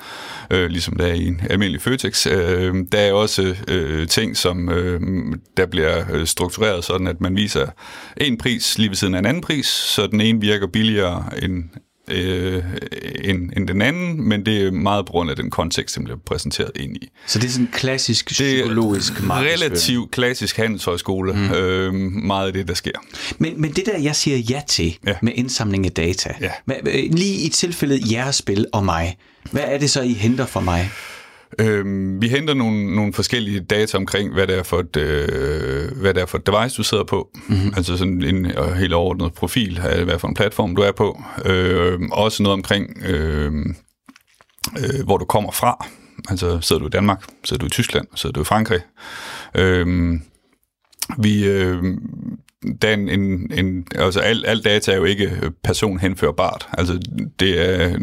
[0.51, 2.27] øh, ligesom der er i en almindelig Føtex.
[2.27, 5.01] Øh, der er også øh, ting, som øh,
[5.57, 7.67] der bliver øh, struktureret sådan, at man viser
[8.17, 11.65] en pris lige ved siden af en anden pris, så den ene virker billigere end
[12.11, 12.65] øh,
[13.25, 16.19] end, end den anden, men det er meget på grund af den kontekst, den bliver
[16.27, 17.11] præsenteret ind i.
[17.27, 21.53] Så det er sådan en klassisk psykologisk Det er relativt klassisk handelshøjskole, mm.
[21.53, 22.93] øh, meget af det, der sker.
[23.39, 25.15] Men, men det der, jeg siger ja til ja.
[25.23, 26.51] med indsamling af data, ja.
[27.11, 29.17] lige i tilfældet jeres spil og mig,
[29.51, 30.91] hvad er det så, I henter for mig?
[31.61, 36.15] Øhm, vi henter nogle, nogle forskellige data omkring, hvad det er for et, øh, hvad
[36.15, 37.31] det er for et device, du sidder på.
[37.49, 37.73] Mm-hmm.
[37.77, 41.23] Altså sådan en øh, helt overordnet profil af, hvad for en platform, du er på.
[41.45, 43.53] Øh, også noget omkring, øh,
[44.79, 45.87] øh, hvor du kommer fra.
[46.29, 48.81] Altså sidder du i Danmark, sidder du i Tyskland, sidder du i Frankrig.
[49.55, 50.23] Øhm,
[51.19, 51.83] vi, øh,
[52.83, 53.09] der en,
[53.53, 55.31] en, altså al, al data er jo ikke
[55.65, 56.69] personhenførbart.
[56.73, 57.01] Altså
[57.41, 57.99] det er,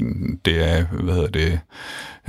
[0.46, 1.60] det er hvad hedder det,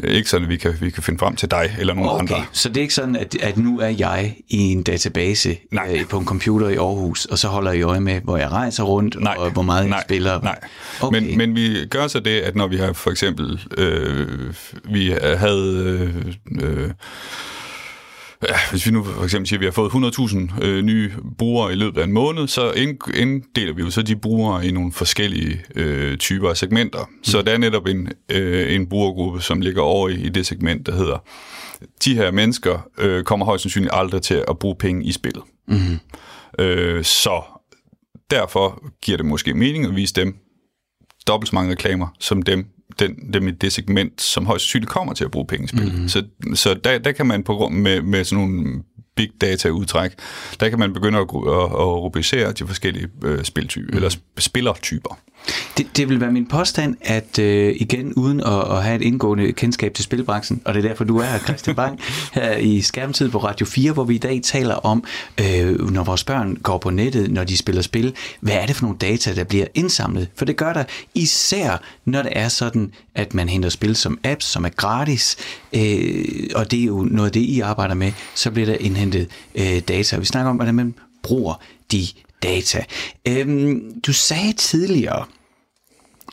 [0.05, 2.21] ikke sådan, at vi kan, vi kan finde frem til dig eller nogen okay.
[2.21, 2.45] andre.
[2.53, 5.97] Så det er ikke sådan, at, at nu er jeg i en database nej.
[6.01, 8.85] Øh, på en computer i Aarhus, og så holder I øje med, hvor jeg rejser
[8.85, 9.35] rundt, nej.
[9.39, 9.97] og hvor meget nej.
[9.97, 10.41] jeg spiller?
[10.41, 10.59] Nej,
[11.01, 11.21] okay.
[11.21, 15.83] men, men vi gør så det, at når vi har for eksempel, øh, vi havde...
[15.85, 16.91] Øh, øh,
[18.71, 21.77] hvis vi nu for eksempel siger, at vi har fået 100.000 øh, nye brugere i
[21.77, 22.73] løbet af en måned, så
[23.15, 26.99] inddeler vi jo så de brugere i nogle forskellige øh, typer af segmenter.
[26.99, 27.25] Mm.
[27.25, 30.87] Så der er netop en, øh, en brugergruppe, som ligger over i, i det segment,
[30.87, 31.19] der hedder,
[32.05, 35.43] de her mennesker øh, kommer højst sandsynligt aldrig til at bruge penge i spillet.
[35.69, 35.99] Mm.
[36.59, 37.43] Øh, så
[38.31, 40.37] derfor giver det måske mening at vise dem
[41.27, 42.67] dobbelt så mange reklamer, som dem,
[42.99, 45.93] den, dem i det segment, som højst sandsynligt kommer til at bruge penge i spil.
[45.93, 46.09] Mm-hmm.
[46.09, 46.25] Så,
[46.55, 48.83] så der, der kan man på grund med, med sådan nogle
[49.17, 50.11] big data udtræk,
[50.61, 53.97] der kan man begynde at, at, at rubricere de forskellige øh, spiltyper, mm.
[53.97, 55.19] eller spillertyper.
[55.77, 59.53] Det, det vil være min påstand, at øh, igen, uden at, at have et indgående
[59.53, 62.01] kendskab til spilbranchen, og det er derfor, du er her, Christian Bang,
[62.33, 65.05] her i Skærmtid på Radio 4, hvor vi i dag taler om,
[65.41, 68.83] øh, når vores børn går på nettet, når de spiller spil, hvad er det for
[68.83, 70.29] nogle data, der bliver indsamlet?
[70.37, 74.45] For det gør der især, når det er sådan, at man henter spil som apps,
[74.45, 75.37] som er gratis,
[75.73, 76.25] øh,
[76.55, 79.81] og det er jo noget af det, I arbejder med, så bliver der indhentet øh,
[79.89, 80.17] data.
[80.17, 81.55] Vi snakker om, hvordan man bruger
[81.93, 82.07] de
[82.43, 82.85] data.
[83.29, 85.27] Øhm, du sagde tidligere,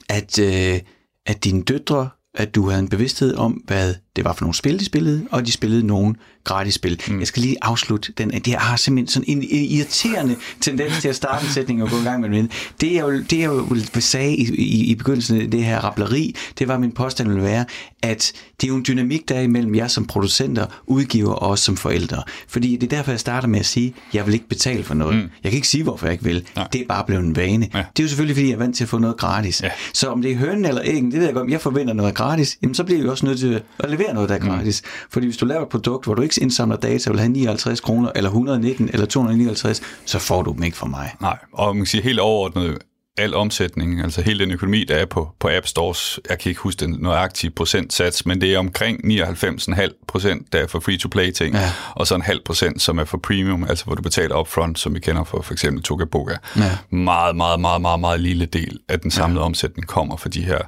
[0.09, 0.81] at, øh,
[1.25, 4.79] at dine døtre, at du havde en bevidsthed om, hvad det var for nogle spil,
[4.79, 7.01] de spillede, og de spillede nogle gratis spil.
[7.07, 7.19] Mm.
[7.19, 8.29] Jeg skal lige afslutte den.
[8.29, 12.03] Det har simpelthen sådan en, irriterende tendens til at starte en sætning og gå i
[12.03, 12.49] gang med den.
[12.81, 16.35] Det jeg, jo, det jeg jo sagde i, i, i begyndelsen af det her rappleri,
[16.59, 17.65] det var min påstand ville være,
[18.01, 21.77] at det er jo en dynamik der imellem jer som producenter, udgiver og os som
[21.77, 22.23] forældre.
[22.47, 24.93] Fordi det er derfor, jeg starter med at sige, at jeg vil ikke betale for
[24.93, 25.15] noget.
[25.15, 25.29] Mm.
[25.43, 26.43] Jeg kan ikke sige, hvorfor jeg ikke vil.
[26.55, 26.67] Nej.
[26.73, 27.69] Det er bare blevet en vane.
[27.73, 27.77] Ja.
[27.77, 29.63] Det er jo selvfølgelig, fordi jeg er vant til at få noget gratis.
[29.63, 29.69] Ja.
[29.93, 32.15] Så om det er hønen eller æggen, det ved jeg godt, om jeg forventer noget
[32.15, 34.47] gratis, jamen så bliver jeg også nødt til at levere noget, der er mm.
[34.47, 34.81] gratis.
[34.83, 34.89] Mm.
[35.09, 38.11] Fordi hvis du laver et produkt, hvor du ikke indsamler data, vil have 59 kroner,
[38.15, 41.15] eller 119, eller 259, så får du dem ikke fra mig.
[41.21, 42.77] Nej, og man kan sige helt overordnet,
[43.17, 46.61] al omsætning, altså hele den økonomi, der er på, på App Stores, jeg kan ikke
[46.61, 51.55] huske den nøjagtige procentsats, men det er omkring 99,5 procent, der er for free-to-play ting,
[51.55, 51.71] ja.
[51.95, 54.95] og så en halv procent, som er for premium, altså hvor du betaler upfront, som
[54.95, 56.35] vi kender for for eksempel Toga Boga.
[56.57, 56.77] Ja.
[56.89, 59.45] Meget, meget, meget, meget, meget lille del af den samlede ja.
[59.45, 60.59] omsætning kommer fra de her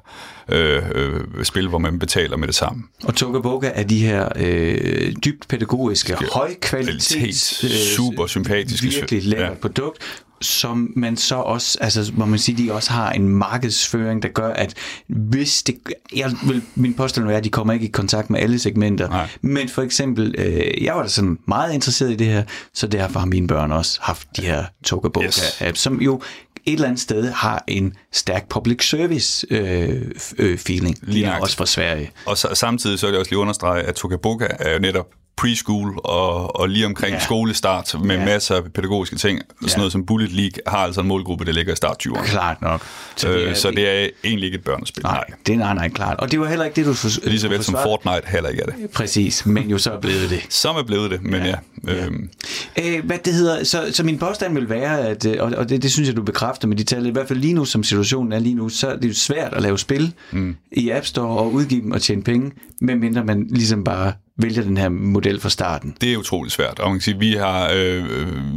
[0.50, 2.84] øh, øh, spil, hvor man betaler med det samme.
[3.04, 9.50] Og Toga Boga er de her øh, dybt pædagogiske, højkvalitets, øh, super sympatiske, virkelig lækkert
[9.50, 9.56] ja.
[9.56, 14.30] produkt, som man så også, altså må man sige, de også har en markedsføring, der
[14.30, 14.74] gør, at
[15.08, 15.76] hvis det,
[16.16, 19.28] jeg vil, min påstand er, at de kommer ikke i kontakt med alle segmenter, Nej.
[19.42, 23.20] men for eksempel, øh, jeg var da sådan meget interesseret i det her, så derfor
[23.20, 25.62] har mine børn også haft de her Toga yes.
[25.62, 26.22] apps, som jo
[26.66, 30.02] et eller andet sted har en stærk public service øh,
[30.38, 30.96] øh, feeling.
[31.02, 32.12] Lige også fra Sverige.
[32.26, 36.00] Og så, samtidig så er det også lige understrege, at Tokaboka er jo netop preschool
[36.04, 37.20] og, og lige omkring ja.
[37.20, 38.26] skolestart med ja.
[38.26, 39.40] masser af pædagogiske ting.
[39.62, 39.68] Ja.
[39.68, 42.26] Sådan noget som Bullet League har altså en målgruppe, der ligger i start 20'erne.
[42.26, 42.82] Klart nok.
[43.16, 45.04] Så det er, øh, så det er egentlig ikke et børnespil.
[45.04, 45.38] Nej, nej.
[45.48, 46.20] det er nej, nej, klart.
[46.20, 48.62] Og det var heller ikke det, du for, Lige så vel som Fortnite heller ikke
[48.62, 48.90] er det.
[48.90, 50.46] Præcis, men jo så er blevet det.
[50.64, 51.56] Som er blevet det, men ja.
[51.88, 52.06] ja.
[52.06, 52.30] Øhm.
[52.78, 55.84] Æh, hvad det hedder, så, så min påstand vil være, at, øh, og, og det,
[55.84, 58.32] det synes jeg, du bekræfter med de tal, i hvert fald lige nu, som situationen
[58.32, 60.56] er lige nu, så er det jo svært at lave spil mm.
[60.72, 64.78] i App Store og udgive dem og tjene penge, medmindre man ligesom bare vælger den
[64.78, 65.96] her model fra starten?
[66.02, 66.80] Det er utroligt svært.
[66.80, 68.04] Og man kan sige, vi har, øh,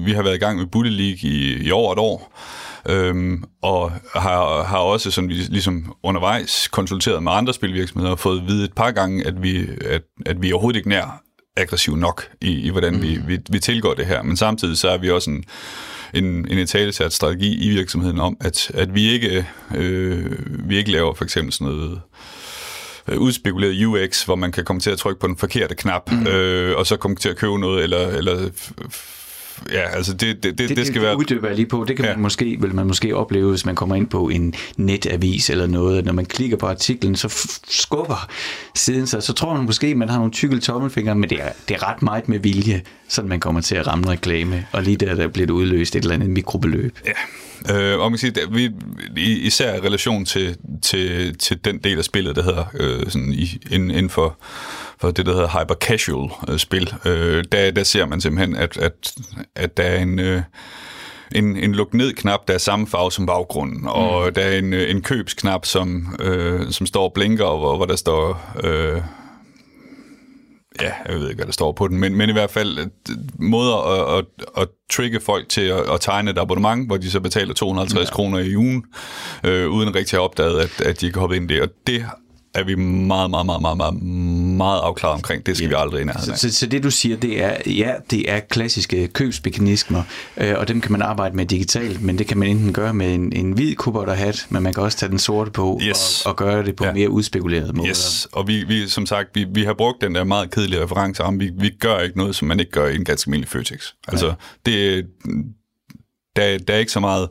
[0.07, 2.39] vi har været i gang med Bullet League i, i over et år,
[2.89, 8.47] øhm, og har, har også sådan, ligesom undervejs konsulteret med andre spilvirksomheder og fået at
[8.47, 11.23] vide et par gange, at vi, at, at vi overhovedet ikke nær
[11.57, 13.03] aggressiv nok i, i hvordan mm.
[13.03, 14.23] vi, vi, vi tilgår det her.
[14.23, 15.45] Men samtidig så er vi også en,
[16.15, 20.37] en, en etalesat strategi i virksomheden om, at, at vi, ikke, øh,
[20.69, 22.01] vi ikke laver for eksempel sådan noget
[23.09, 26.27] øh, udspekuleret UX, hvor man kan komme til at trykke på den forkerte knap, mm.
[26.27, 28.51] øh, og så komme til at købe noget, eller, eller
[29.73, 31.19] ja, altså det, det, det, det, det skal det, være...
[31.19, 31.85] uddyber jeg lige på.
[31.89, 32.13] Det kan ja.
[32.13, 36.05] man måske, vil man måske opleve, hvis man kommer ind på en netavis eller noget.
[36.05, 38.29] Når man klikker på artiklen, så skubber
[38.75, 39.23] siden sig.
[39.23, 42.03] Så tror man måske, man har nogle tykke tommelfingre, men det er, det er ret
[42.03, 44.67] meget med vilje, så man kommer til at ramme reklame.
[44.73, 46.99] Og lige der, der bliver det udløst et eller andet mikrobeløb.
[47.07, 47.13] Ja,
[47.71, 48.71] Øh, og man kan sige, at vi,
[49.39, 53.61] især i relation til, til, til den del af spillet, der hedder øh, sådan i,
[53.71, 54.37] inden for,
[55.01, 58.77] for det, der hedder hyper casual øh, spil, øh, der, der ser man simpelthen, at,
[58.77, 59.13] at,
[59.55, 60.19] at der er en...
[60.19, 60.43] Øh,
[61.35, 64.35] en, en luk ned knap, der er samme farve som baggrunden, og mm.
[64.35, 67.97] der er en, en købsknap, som, øh, som står og blinker, og hvor, hvor der
[67.97, 69.03] står øh,
[70.83, 72.91] ja, jeg ved ikke, hvad der står på den, men, men i hvert fald
[73.39, 77.21] måder at, at, at trigge folk til at, at tegne et abonnement, hvor de så
[77.21, 78.15] betaler 250 ja.
[78.15, 78.85] kroner i ugen,
[79.45, 81.63] øh, uden rigtig at have opdaget, at, at de kan hoppe ind i det.
[81.63, 82.05] Og det
[82.55, 84.03] er vi meget, meget, meget, meget, meget,
[84.57, 85.47] meget afklaret omkring.
[85.47, 85.69] Det skal ja.
[85.69, 89.09] vi aldrig ind så, så, så det du siger, det er, ja, det er klassiske
[89.09, 90.03] købsmekanismer,
[90.37, 93.15] øh, og dem kan man arbejde med digitalt, men det kan man enten gøre med
[93.15, 93.75] en, en hvid
[94.15, 96.23] hat, men man kan også tage den sorte på yes.
[96.27, 96.93] og, og gøre det på ja.
[96.93, 97.89] mere udspekuleret måde.
[97.89, 101.23] Yes, og vi, vi som sagt, vi, vi har brugt den der meget kedelige reference
[101.23, 103.87] om, vi, vi gør ikke noget, som man ikke gør i en ganske almindelig Føtex.
[104.09, 104.33] Altså, ja.
[104.67, 105.07] det,
[106.37, 107.29] der, der er ikke så meget...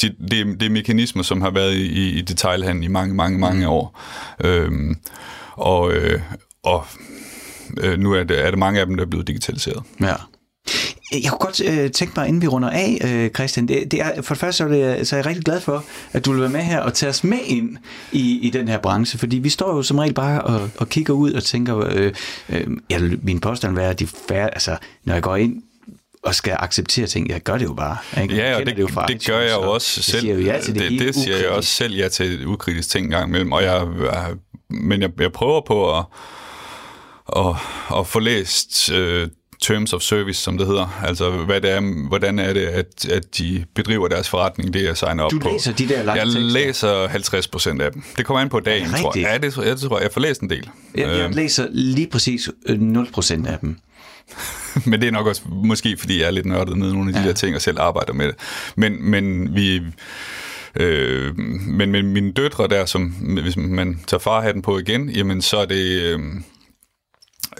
[0.00, 3.72] Det, det er mekanismer, som har været i, i detailhandel i mange, mange, mange mm.
[3.72, 4.00] år.
[4.44, 4.96] Øhm,
[5.52, 6.20] og øh,
[6.66, 6.86] og
[7.80, 9.82] øh, nu er det, er det mange af dem, der er blevet digitaliseret.
[10.00, 10.14] Ja.
[11.12, 14.22] Jeg kunne godt øh, tænke mig, inden vi runder af, øh, Christian, det, det er,
[14.22, 16.40] for det første så er, det, så er jeg rigtig glad for, at du vil
[16.40, 17.76] være med her og tage os med ind
[18.12, 21.14] i, i den her branche, fordi vi står jo som regel bare og, og kigger
[21.14, 22.12] ud og tænker, øh,
[22.48, 25.62] øh, ja, min påstand er, at de færre, altså, når jeg går ind
[26.26, 27.28] og skal acceptere ting.
[27.28, 28.22] Jeg gør det jo bare.
[28.22, 28.36] Ikke?
[28.36, 30.20] Ja, og det, det, jo det gør jeg jo også selv.
[30.20, 33.04] Siger jo ja til det, det, det siger jeg også selv ja til ukritisk ting
[33.04, 33.52] en gang imellem.
[33.52, 33.86] Og jeg,
[34.70, 36.04] men jeg, jeg prøver på at,
[37.36, 37.56] at,
[37.98, 39.28] at få læst uh,
[39.62, 41.00] terms of service, som det hedder.
[41.04, 44.96] Altså, hvad det er, hvordan er det, at, at de bedriver deres forretning, det jeg
[44.96, 45.38] signer op på.
[45.38, 46.40] Du læser de der lange Jeg tekster.
[46.40, 48.02] læser 50 procent af dem.
[48.16, 49.24] Det kommer an på dagen, tror jeg.
[49.24, 50.70] Ja, det, jeg tror, jeg får læst en del.
[50.94, 51.32] Jeg, jeg øhm.
[51.32, 53.78] læser lige præcis 0 procent af dem.
[54.90, 57.20] men det er nok også måske, fordi jeg er lidt nørdet med nogle af de
[57.20, 57.26] ja.
[57.26, 58.34] der ting, og selv arbejder med det.
[58.76, 59.82] Men, men vi...
[60.80, 63.02] Øh, men med mine døtre der, som
[63.42, 66.02] hvis man tager farhatten på igen, jamen så er det...
[66.02, 66.20] Øh,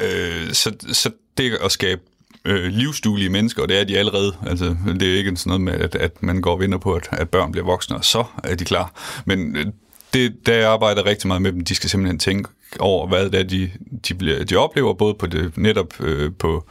[0.01, 2.01] øh, så, så det at skabe
[2.45, 4.37] øh, livsduelige mennesker, og det er de allerede.
[4.47, 7.09] Altså, det er ikke sådan noget med, at, at man går og vinder på, at,
[7.13, 8.93] at børn bliver voksne, og så er de klar.
[9.25, 9.67] Men øh,
[10.15, 12.51] det, der jeg arbejder rigtig meget med dem, de skal simpelthen tænke
[12.81, 13.71] over, hvad det er, de,
[14.09, 16.67] de, bliver, de oplever, både på det, netop øh, på,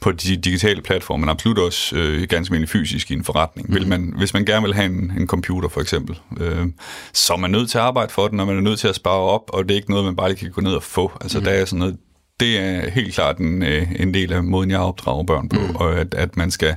[0.00, 3.68] på de digitale platforme, men absolut også øh, ganske almindelig fysisk i en forretning.
[3.68, 3.74] Mm.
[3.74, 3.90] Vil mhm.
[3.90, 6.66] man, hvis man gerne vil have en, en computer, for eksempel, øh,
[7.12, 8.94] så er man nødt til at arbejde for den, og man er nødt til at
[8.94, 11.12] spare op, og det er ikke noget, man bare lige kan gå ned og få.
[11.20, 11.44] Altså, mm.
[11.44, 11.96] der er sådan noget,
[12.40, 15.76] det er helt klart en, øh, en del af måden, jeg opdrager børn på, mm.
[15.76, 16.76] og at, at man skal...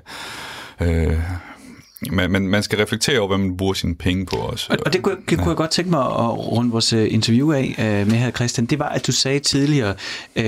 [0.81, 1.19] Øh,
[2.11, 4.67] man, man, man skal reflektere over, hvad man bruger sine penge på også.
[4.69, 5.49] Og, og det kunne, det kunne ja.
[5.49, 8.65] jeg godt tænke mig at runde vores øh, interview af uh, med her, Christian.
[8.65, 9.95] Det var, at du sagde tidligere,
[10.35, 10.43] uh,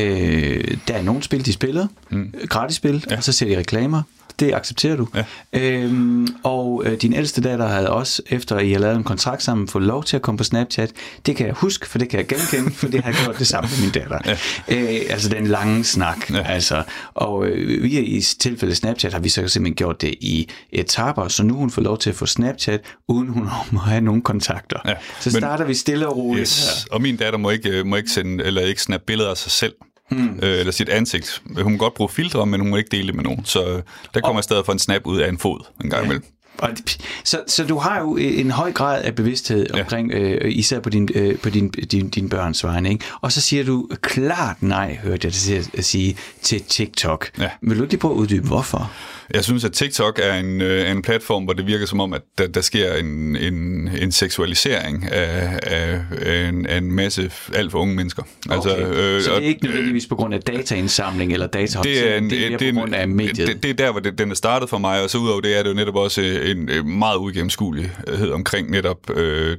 [0.87, 2.33] der er nogle spil, de spiller, mm.
[2.49, 3.17] gratis spil, ja.
[3.17, 4.03] og så ser de reklamer
[4.41, 5.07] det accepterer du.
[5.15, 5.23] Ja.
[5.53, 9.67] Øhm, og øh, din ældste datter havde også, efter I har lavet en kontrakt sammen,
[9.67, 10.91] fået lov til at komme på Snapchat.
[11.25, 13.47] Det kan jeg huske, for det kan jeg genkende, for det har jeg gjort det
[13.47, 14.37] samme med min datter.
[14.67, 14.95] Ja.
[14.95, 16.29] Øh, altså den lange snak.
[16.29, 16.41] Ja.
[16.41, 21.27] Altså, og øh, vi i tilfælde Snapchat har vi så simpelthen gjort det i etaper,
[21.27, 24.79] så nu hun får lov til at få Snapchat, uden hun må have nogen kontakter.
[24.85, 24.93] Ja.
[25.19, 26.41] Så starter Men, vi stille og roligt.
[26.41, 26.87] Yes.
[26.91, 29.73] Og min datter må ikke, må ikke sende, eller ikke snappe billeder af sig selv
[30.11, 30.39] hmm.
[30.43, 31.41] øh, eller sit ansigt.
[31.61, 33.45] Hun må godt bruge filtre, men hun må ikke dele det med nogen.
[33.45, 34.43] Så øh, der kommer og...
[34.43, 36.19] stadig for en snap ud af en fod en gang ja.
[36.63, 36.85] Imellem.
[37.23, 39.79] Så, så du har jo en høj grad af bevidsthed ja.
[39.81, 43.05] omkring, øh, især på din, øh, på din, din, din børns vegne, ikke?
[43.21, 47.29] Og så siger du klart nej, hørte jeg dig sige, til TikTok.
[47.39, 47.49] Ja.
[47.61, 48.91] Vil du ikke lige prøve at uddybe, hvorfor?
[49.33, 52.21] Jeg synes, at TikTok er en, øh, en platform, hvor det virker som om, at
[52.37, 57.71] der, der sker en, en, en seksualisering af, af, af, en, af en masse alt
[57.71, 58.23] for unge mennesker.
[58.49, 58.85] Altså, okay.
[58.85, 62.17] Altså, øh, så det er ikke nødvendigvis på grund af dataindsamling eller datahåndtering, det er,
[62.17, 63.47] en, det er mere det, på grund af mediet?
[63.47, 65.57] Det, det er der, hvor det, den er startet for mig, og så udover det
[65.57, 69.57] er det jo netop også en, en meget uigennemskuelighed omkring netop øh,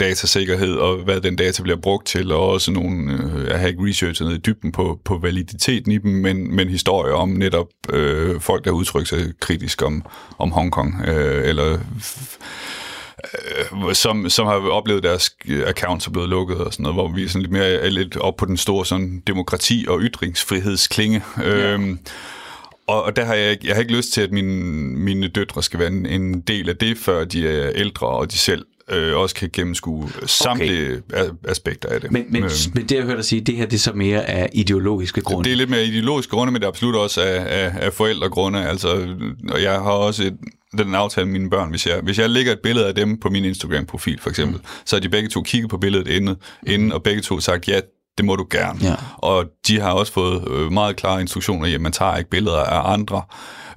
[0.00, 3.84] datasikkerhed og hvad den data bliver brugt til, og også nogle, øh, jeg har ikke
[3.88, 8.40] researchet ned i dybden på, på validiteten i dem, men, men historier om netop øh,
[8.40, 10.04] folk, der udtrykker sig kritisk om,
[10.38, 11.78] om Hongkong, øh, eller øh,
[13.94, 15.30] som, som har oplevet deres
[15.66, 18.16] accounts er blevet lukket og sådan noget, hvor vi er sådan lidt mere er lidt
[18.16, 21.22] op på den store sådan, demokrati- og ytringsfrihedsklinge.
[21.38, 21.72] Ja.
[21.72, 21.98] Øhm,
[22.88, 24.52] og, og der har jeg, jeg har ikke lyst til, at mine,
[24.98, 28.38] mine døtre skal være en, en del af det, før de er ældre, og de
[28.38, 31.28] selv øh, også kan gennemskue samtlige okay.
[31.48, 32.12] aspekter af det.
[32.12, 32.42] Men, men,
[32.74, 35.44] men det, jeg hørte dig sige, det her det er så mere af ideologiske grunde?
[35.44, 38.68] Det er lidt mere ideologiske grunde, men det er absolut også af, af, af forældregrunde.
[38.68, 39.16] Altså,
[39.48, 40.36] og jeg har også et,
[40.78, 43.30] den aftale med mine børn, hvis jeg, hvis jeg lægger et billede af dem på
[43.30, 44.66] min Instagram-profil, for eksempel, mm.
[44.84, 47.80] så har de begge to kigget på billedet inden, inden og begge to sagt, ja,
[48.18, 48.78] det må du gerne.
[48.82, 48.94] Ja.
[49.16, 52.58] Og de har også fået øh, meget klare instruktioner i, at man tager ikke billeder
[52.58, 53.22] af andre,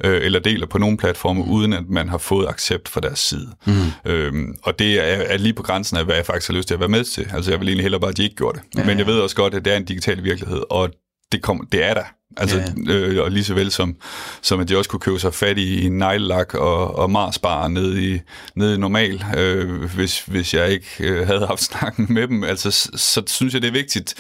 [0.04, 3.50] øh, eller deler på nogle platforme, uden at man har fået accept fra deres side.
[3.66, 4.12] Mm.
[4.12, 6.74] Øhm, og det er, er lige på grænsen af, hvad jeg faktisk har lyst til
[6.74, 7.28] at være med til.
[7.34, 8.80] Altså jeg vil egentlig hellere bare, at de ikke gjorde det.
[8.80, 10.90] Ja, Men jeg ved også godt, at det er en digital virkelighed, og
[11.32, 12.04] det, kom, det er der.
[12.38, 12.94] Altså, ja.
[12.94, 13.96] øh, og lige så vel som,
[14.42, 18.14] som at de også kunne købe sig fat i en neglelak og, og marsbar nede
[18.14, 18.20] i,
[18.56, 22.44] nede i normal, øh, hvis, hvis jeg ikke øh, havde haft snakken med dem.
[22.44, 24.16] Altså, så, så synes jeg, det er vigtigt,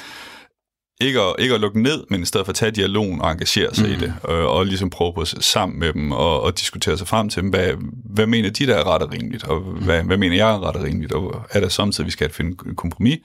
[1.02, 3.76] ikke at, ikke at lukke ned, men i stedet for at tage dialogen og engagere
[3.76, 3.93] sig mm.
[3.93, 7.30] i det, og, og ligesom prøve på sammen med dem og, og diskutere sig frem
[7.30, 7.74] til dem, hvad,
[8.06, 10.76] hvad mener de, der er ret og rimeligt, og hvad, hvad mener jeg er ret
[10.76, 13.19] og rimeligt, og er der samtidig, vi skal finde en kompromis,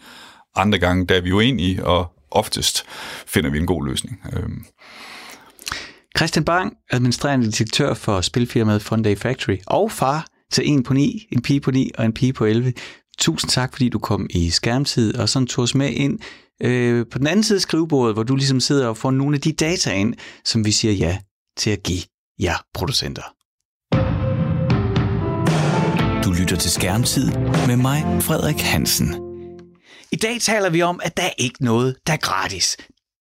[0.56, 2.84] andre gange, der er vi uenige, og oftest
[3.26, 4.20] finder vi en god løsning.
[4.32, 4.64] Øhm.
[6.16, 11.42] Christian Bang, administrerende direktør for spilfirmaet Funday Factory, og far til en på 9, en
[11.42, 12.72] pige på 9 og en pige på 11.
[13.18, 16.18] Tusind tak, fordi du kom i skærmtid og sådan tog os med ind
[16.62, 19.40] øh, på den anden side af skrivebordet, hvor du ligesom sidder og får nogle af
[19.40, 21.18] de data ind, som vi siger ja
[21.56, 22.02] til at give
[22.40, 23.22] jer producenter.
[26.24, 27.32] Du lytter til Skærmtid
[27.66, 29.25] med mig, Frederik Hansen.
[30.16, 32.76] I dag taler vi om, at der er ikke noget, der er gratis.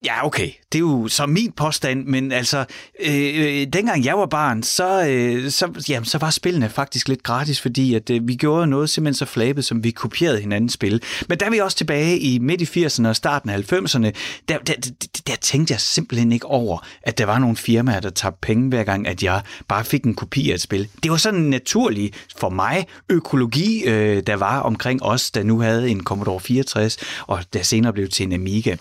[0.06, 0.50] Ja, okay.
[0.72, 2.65] Det er jo så min påstand, men altså,
[3.06, 7.24] øh, øh, dengang jeg var barn, så, øh, så, jamen, så var spillene faktisk lidt
[7.24, 11.02] gratis, fordi at, øh, vi gjorde noget simpelthen så flabet, som vi kopierede hinandens spil.
[11.30, 14.12] Men der er vi også tilbage i midt i 80'erne og starten af 90'erne,
[14.50, 14.91] der, der, der,
[15.28, 18.84] der tænkte jeg simpelthen ikke over, at der var nogle firmaer, der tabte penge hver
[18.84, 20.88] gang, at jeg bare fik en kopi af et spil.
[21.04, 25.89] Det var sådan naturligt for mig økologi, øh, der var omkring os, der nu havde
[25.89, 28.76] en Commodore 64, og der senere blev til en Amiga.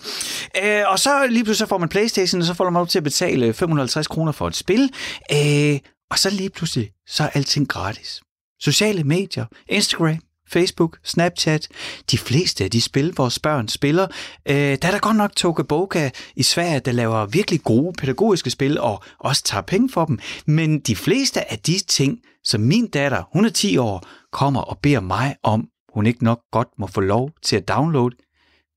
[0.63, 2.99] Øh, og så lige pludselig så får man Playstation, og så får man op til
[2.99, 4.93] at betale 550 kroner for et spil.
[5.31, 5.79] Øh,
[6.11, 8.21] og så lige pludselig, så er alting gratis.
[8.59, 10.17] Sociale medier, Instagram,
[10.49, 11.67] Facebook, Snapchat,
[12.11, 14.07] de fleste af de spil, vores børn spiller.
[14.45, 18.49] Øh, der er der godt nok Toga Boga i Sverige, der laver virkelig gode pædagogiske
[18.49, 20.19] spil og også tager penge for dem.
[20.45, 24.77] Men de fleste af de ting, som min datter, hun er 10 år, kommer og
[24.77, 28.15] beder mig om, hun ikke nok godt må få lov til at downloade,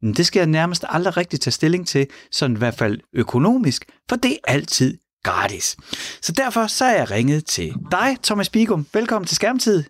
[0.03, 4.17] det skal jeg nærmest aldrig rigtig tage stilling til, sådan i hvert fald økonomisk, for
[4.17, 5.77] det er altid gratis.
[6.23, 8.87] Så derfor så er jeg ringet til dig, Thomas Bigum.
[8.93, 9.85] Velkommen til Skærmtid.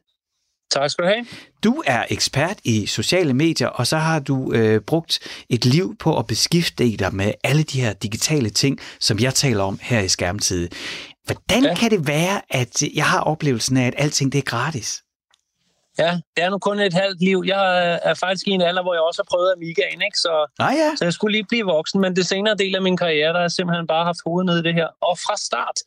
[0.71, 1.27] Tak skal du have.
[1.65, 5.19] Du er ekspert i sociale medier, og så har du øh, brugt
[5.51, 9.65] et liv på at beskifte dig med alle de her digitale ting, som jeg taler
[9.65, 10.69] om her i Skærmtid.
[11.25, 11.75] Hvordan ja.
[11.75, 15.03] kan det være, at jeg har oplevelsen af, at alting det er gratis?
[15.99, 17.43] Ja, det er nu kun et halvt liv.
[17.47, 20.19] Jeg er faktisk i en alder, hvor jeg også har prøvet Amigaen, ikke?
[20.19, 20.97] Så, ah, ja.
[20.97, 23.41] så jeg skulle lige blive voksen, men det senere del af min karriere, der har
[23.41, 24.89] jeg simpelthen bare haft hovedet nede i det her.
[25.01, 25.79] Og fra start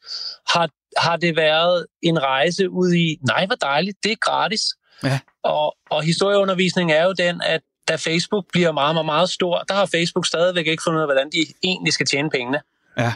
[0.54, 4.62] har, har det været en rejse ud i, nej, hvor dejligt, det er gratis.
[5.04, 5.20] Ja.
[5.44, 9.74] Og, og historieundervisning er jo den, at da Facebook bliver meget, meget, meget stor, der
[9.74, 12.62] har Facebook stadigvæk ikke fundet ud af, hvordan de egentlig skal tjene pengene.
[12.98, 13.14] Ja.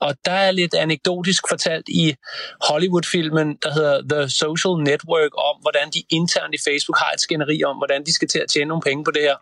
[0.00, 2.14] Og der er lidt anekdotisk fortalt i
[2.68, 7.64] Hollywood-filmen, der hedder The Social Network, om hvordan de internt i Facebook har et skænderi
[7.64, 9.36] om, hvordan de skal til at tjene nogle penge på det her.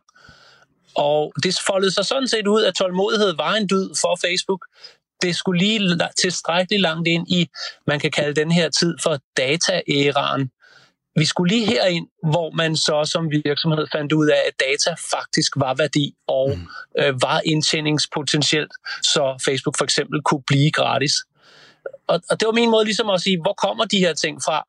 [0.95, 4.67] Og det foldede sig sådan set ud, at tålmodighed var en dyd for Facebook.
[5.23, 7.49] Det skulle lige tilstrækkeligt langt ind i,
[7.87, 10.51] man kan kalde den her tid for dataæraen,
[11.17, 15.53] vi skulle lige herind, hvor man så som virksomhed fandt ud af, at data faktisk
[15.57, 17.03] var værdi og mm.
[17.03, 21.13] øh, var indtjeningspotentielt, så Facebook for eksempel kunne blive gratis.
[22.09, 24.67] Og, og det var min måde ligesom at sige, hvor kommer de her ting fra?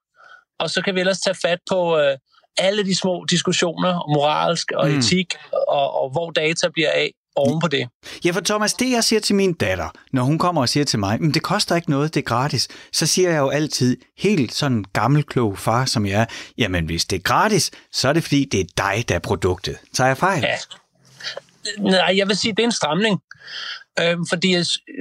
[0.60, 2.18] Og så kan vi ellers tage fat på øh,
[2.58, 4.98] alle de små diskussioner, moralsk og mm.
[4.98, 5.36] etik,
[5.68, 7.88] og, og hvor data bliver af, oven på det.
[8.26, 11.00] Ja, for Thomas, det jeg siger til min datter, når hun kommer og siger til
[11.00, 14.54] mig, men det koster ikke noget, det er gratis, så siger jeg jo altid, helt
[14.54, 16.26] sådan gammelklog far som jeg er,
[16.58, 19.78] jamen hvis det er gratis, så er det fordi, det er dig, der er produktet.
[19.96, 20.42] Tager jeg fejl?
[20.42, 20.58] Ja.
[21.80, 23.20] Nej, jeg vil sige, det er en stramning.
[24.00, 24.56] Øhm, fordi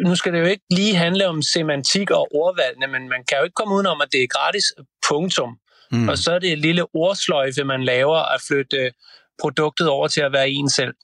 [0.04, 3.44] nu skal det jo ikke lige handle om semantik og ordvalgene, men man kan jo
[3.44, 4.64] ikke komme udenom, at det er gratis,
[5.08, 5.58] punktum.
[5.92, 6.08] Mm.
[6.08, 8.92] Og så er det et lille ordsløjfe, man laver at flytte
[9.40, 10.94] produktet over til at være en selv.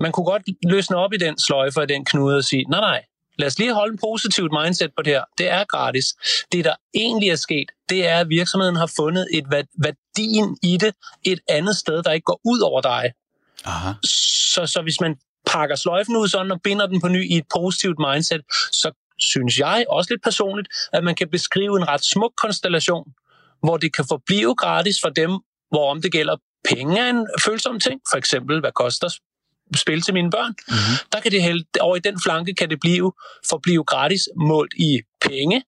[0.00, 3.02] Man kunne godt løsne op i den sløjfe og den knude og sige, nej nej,
[3.38, 5.24] lad os lige holde en positivt mindset på det her.
[5.38, 6.06] Det er gratis.
[6.52, 9.44] Det, der egentlig er sket, det er, at virksomheden har fundet et
[9.78, 13.12] værdien i det et andet sted, der ikke går ud over dig.
[13.64, 13.92] Aha.
[14.54, 17.44] Så, så hvis man pakker sløjfen ud sådan og binder den på ny i et
[17.54, 18.40] positivt mindset,
[18.72, 23.04] så synes jeg også lidt personligt, at man kan beskrive en ret smuk konstellation,
[23.62, 25.30] hvor det kan forblive gratis for dem,
[25.70, 26.36] hvorom det gælder
[26.68, 28.00] penge er en følsom ting.
[28.10, 29.08] For eksempel, hvad koster
[29.76, 30.54] spil til mine børn?
[30.68, 31.08] Mm-hmm.
[31.12, 33.12] Der kan det hælde, over i den flanke kan det blive,
[33.50, 35.62] forblive gratis målt i penge.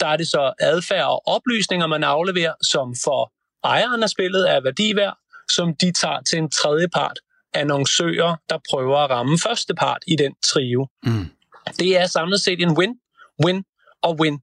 [0.00, 3.32] Der er det så adfærd og oplysninger, man afleverer, som for
[3.64, 5.16] ejeren af spillet er værdiværd,
[5.50, 7.18] som de tager til en tredje part
[7.54, 10.86] annoncører, der prøver at ramme første part i den trio.
[11.02, 11.30] Mm.
[11.78, 12.94] Det er samlet set en win,
[13.44, 13.64] win
[14.02, 14.38] og win.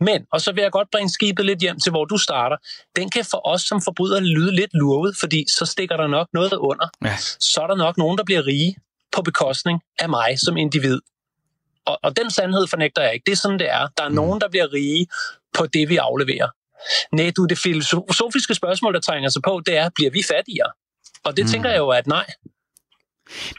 [0.00, 2.56] Men, og så vil jeg godt bringe skibet lidt hjem til, hvor du starter.
[2.96, 6.52] Den kan for os som forbrydere lyde lidt lurvet, fordi så stikker der nok noget
[6.52, 6.88] under.
[7.04, 7.16] Ja.
[7.40, 8.76] Så er der nok nogen, der bliver rige
[9.12, 11.00] på bekostning af mig som individ.
[11.86, 13.24] Og, og den sandhed fornægter jeg ikke.
[13.26, 13.88] Det er sådan, det er.
[13.96, 14.14] Der er mm.
[14.14, 15.06] nogen, der bliver rige
[15.54, 16.48] på det, vi afleverer.
[17.12, 20.70] Nej, du, det filosofiske spørgsmål, der trænger sig på, det er, bliver vi fattigere?
[21.24, 21.50] Og det mm.
[21.50, 22.26] tænker jeg jo, at nej.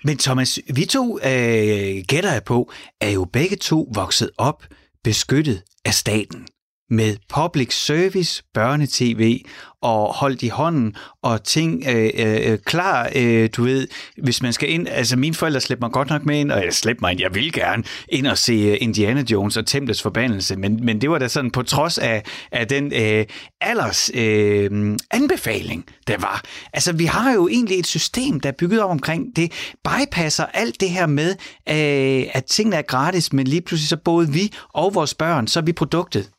[0.04, 4.64] Men Thomas, vi to, øh, gætter jeg på, er jo begge to vokset op
[5.08, 6.48] beskyttet af staten
[6.90, 9.40] med public service, børnetv
[9.82, 13.88] og holdt i hånden og ting øh, øh, øh, klar, øh, du ved,
[14.24, 16.74] hvis man skal ind, altså mine forældre slæbte mig godt nok med ind, og jeg
[16.74, 20.56] slæbte mig ind, jeg vil gerne ind og se øh, Indiana Jones og Templets forbandelse,
[20.56, 23.26] men, men det var da sådan på trods af, af den øh,
[23.62, 26.44] alders øh, anbefaling, der var.
[26.74, 29.52] Altså vi har jo egentlig et system, der er bygget op omkring det,
[29.84, 31.30] bypasser alt det her med,
[31.70, 35.60] øh, at tingene er gratis, men lige pludselig så både vi og vores børn, så
[35.60, 36.30] er vi produktet.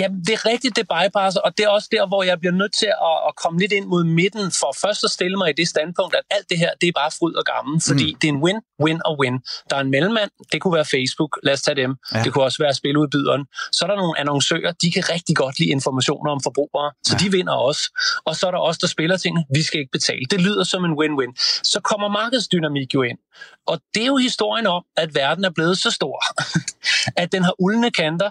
[0.00, 2.74] Ja, det er rigtigt, det bypasser, og det er også der, hvor jeg bliver nødt
[2.82, 5.68] til at, at komme lidt ind mod midten, for først at stille mig i det
[5.68, 8.18] standpunkt, at alt det her, det er bare fryd og gammel, fordi mm.
[8.20, 9.34] det er en win, win og win.
[9.70, 11.90] Der er en mellemmand, det kunne være Facebook, lad os tage dem.
[12.14, 12.22] Ja.
[12.22, 13.42] Det kunne også være spiludbyderen.
[13.72, 17.24] Så er der nogle annoncører, de kan rigtig godt lide informationer om forbrugere, så ja.
[17.24, 17.82] de vinder også.
[18.24, 20.24] Og så er der også der spiller tingene, vi skal ikke betale.
[20.30, 21.32] Det lyder som en win-win.
[21.72, 23.18] Så kommer markedsdynamik jo ind.
[23.66, 26.24] Og det er jo historien om, at verden er blevet så stor,
[27.22, 28.30] at den har uldne kanter.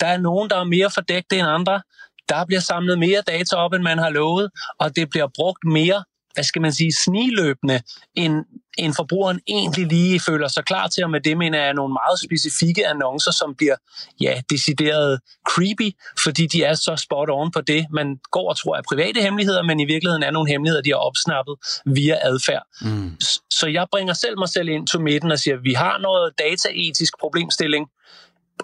[0.00, 1.82] Der er nogen, der er mere fordækte end andre.
[2.28, 6.04] Der bliver samlet mere data op, end man har lovet, og det bliver brugt mere
[6.34, 7.80] hvad skal man sige, sniløbende,
[8.14, 8.44] end,
[8.78, 12.20] end forbrugeren egentlig lige føler sig klar til, og med det mener jeg nogle meget
[12.24, 13.76] specifikke annoncer, som bliver
[14.20, 18.76] ja, decideret creepy, fordi de er så spot on på det, man går og tror
[18.76, 21.54] er private hemmeligheder, men i virkeligheden er nogle hemmeligheder, de har opsnappet
[21.86, 22.62] via adfærd.
[22.80, 23.16] Mm.
[23.50, 26.32] Så jeg bringer selv mig selv ind til midten og siger, at vi har noget
[26.38, 27.86] dataetisk problemstilling,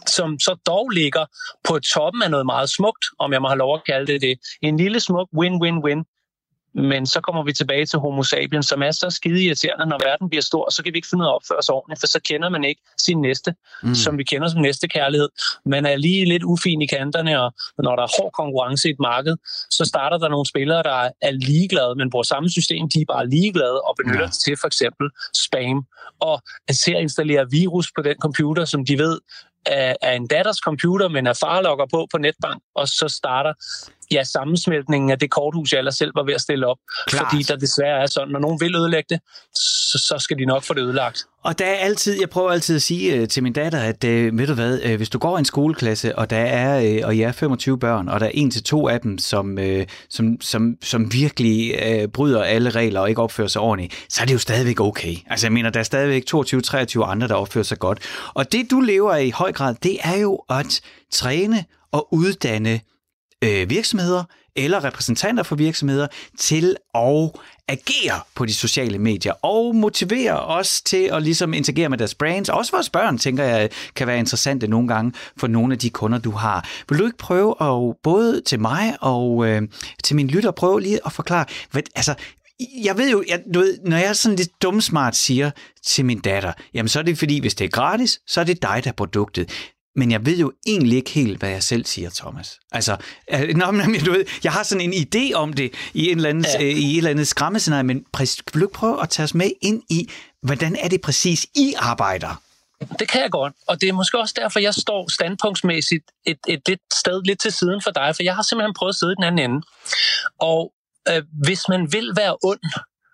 [0.07, 1.25] som så dog ligger
[1.69, 4.39] på toppen af noget meget smukt, om jeg må have lov at kalde det det.
[4.63, 6.05] En lille smuk win-win-win
[6.75, 10.29] men så kommer vi tilbage til homo sapiens, som er så skide irriterende, når verden
[10.29, 12.21] bliver stor, så kan vi ikke finde ud af at opføre os ordentligt, for så
[12.21, 13.95] kender man ikke sin næste, mm.
[13.95, 15.29] som vi kender som næste kærlighed.
[15.67, 19.01] Man er lige lidt ufin i kanterne, og når der er hård konkurrence i et
[19.01, 19.37] marked,
[19.71, 23.29] så starter der nogle spillere, der er ligeglade, men bruger samme system, de er bare
[23.29, 24.39] ligeglade og benytter ja.
[24.45, 25.07] til for eksempel
[25.45, 25.87] spam,
[26.21, 29.19] og ser installere virus på den computer, som de ved
[29.67, 33.53] er en datters computer, men er far logger på på netbank, og så starter
[34.11, 36.79] ja, sammensmeltningen af det korthus, jeg ellers selv var ved at stille op.
[37.07, 37.27] Klart.
[37.31, 39.21] Fordi der desværre er sådan, når nogen vil ødelægge det,
[39.55, 41.27] så, så skal de nok få det ødelagt.
[41.45, 44.39] Og der er altid, jeg prøver altid at sige øh, til min datter, at øh,
[44.39, 47.19] ved du hvad, øh, hvis du går i en skoleklasse, og der er, øh, og
[47.19, 50.41] jeg er 25 børn, og der er en til to af dem, som, øh, som,
[50.41, 54.35] som, som virkelig øh, bryder alle regler og ikke opfører sig ordentligt, så er det
[54.35, 55.17] jo stadigvæk okay.
[55.27, 57.99] Altså jeg mener, der er stadigvæk 22-23 andre, der opfører sig godt.
[58.35, 60.81] Og det du lever af i høj grad, det er jo at
[61.13, 62.81] træne og uddanne
[63.45, 64.25] øh, virksomheder
[64.57, 66.07] eller repræsentanter for virksomheder
[66.39, 67.31] til at
[67.69, 72.49] agere på de sociale medier og motivere os til at ligesom interagere med deres brands.
[72.49, 76.19] Også vores børn, tænker jeg, kan være interessante nogle gange for nogle af de kunder,
[76.19, 76.69] du har.
[76.89, 79.63] Vil du ikke prøve at både til mig og øh,
[80.05, 82.15] til min lytter prøve lige at forklare, hvad, altså
[82.85, 85.51] jeg ved jo, jeg, du ved, når jeg sådan lidt dumsmart siger
[85.87, 88.63] til min datter, jamen så er det fordi, hvis det er gratis, så er det
[88.63, 89.73] dig, der er produktet.
[89.97, 92.59] Men jeg ved jo egentlig ikke helt, hvad jeg selv siger, Thomas.
[92.73, 92.97] Altså,
[93.31, 96.29] øh, nå, men, du ved, jeg har sådan en idé om det i, en eller
[96.29, 96.65] anden, ja.
[96.65, 99.51] øh, i et eller andet skræmmescenarie, men vil du ikke prøve at tage os med
[99.63, 100.11] ind i,
[100.43, 102.43] hvordan er det præcis, I arbejder?
[102.99, 106.61] Det kan jeg godt, og det er måske også derfor, jeg står standpunktsmæssigt et, et
[106.69, 109.15] lidt sted lidt til siden for dig, for jeg har simpelthen prøvet at sidde i
[109.15, 109.67] den anden ende.
[110.41, 110.73] Og
[111.09, 112.61] øh, hvis man vil være ond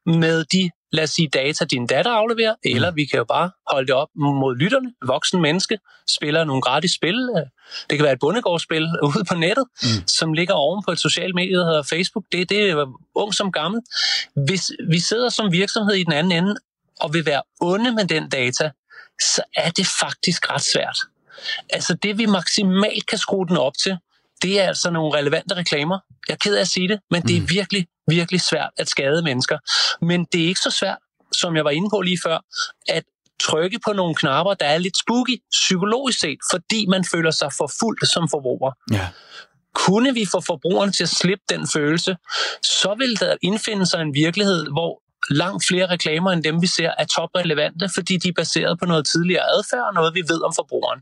[0.07, 2.74] med de lad os sige, data din datter afleverer, mm.
[2.74, 4.93] eller vi kan jo bare holde det op mod lytterne.
[5.07, 5.78] Voksen menneske
[6.09, 7.14] spiller nogle gratis spil.
[7.91, 10.07] Det kan være et bundegårdsspil ude på nettet, mm.
[10.07, 12.24] som ligger oven på et socialt medie, der hedder Facebook.
[12.32, 13.80] Det, det er ung som gammel.
[14.47, 16.55] Hvis vi sidder som virksomhed i den anden ende
[17.01, 18.70] og vil være onde med den data,
[19.20, 20.99] så er det faktisk ret svært.
[21.70, 23.99] Altså det, vi maksimalt kan skrue den op til,
[24.43, 25.99] det er altså nogle relevante reklamer.
[26.28, 27.51] Jeg er ked af at sige det, men det er mm.
[27.51, 29.59] virkelig, virkelig svært at skade mennesker.
[30.05, 30.99] Men det er ikke så svært,
[31.32, 32.38] som jeg var inde på lige før,
[32.88, 33.05] at
[33.41, 38.09] trykke på nogle knapper, der er lidt spooky psykologisk set, fordi man føler sig forfulgt
[38.09, 38.72] som forbruger.
[38.93, 39.09] Ja.
[39.74, 42.16] Kunne vi få forbrugeren til at slippe den følelse,
[42.62, 46.91] så vil der indfinde sig en virkelighed, hvor langt flere reklamer end dem, vi ser,
[46.99, 50.53] er toprelevante, fordi de er baseret på noget tidligere adfærd og noget, vi ved om
[50.57, 51.01] forbrugeren.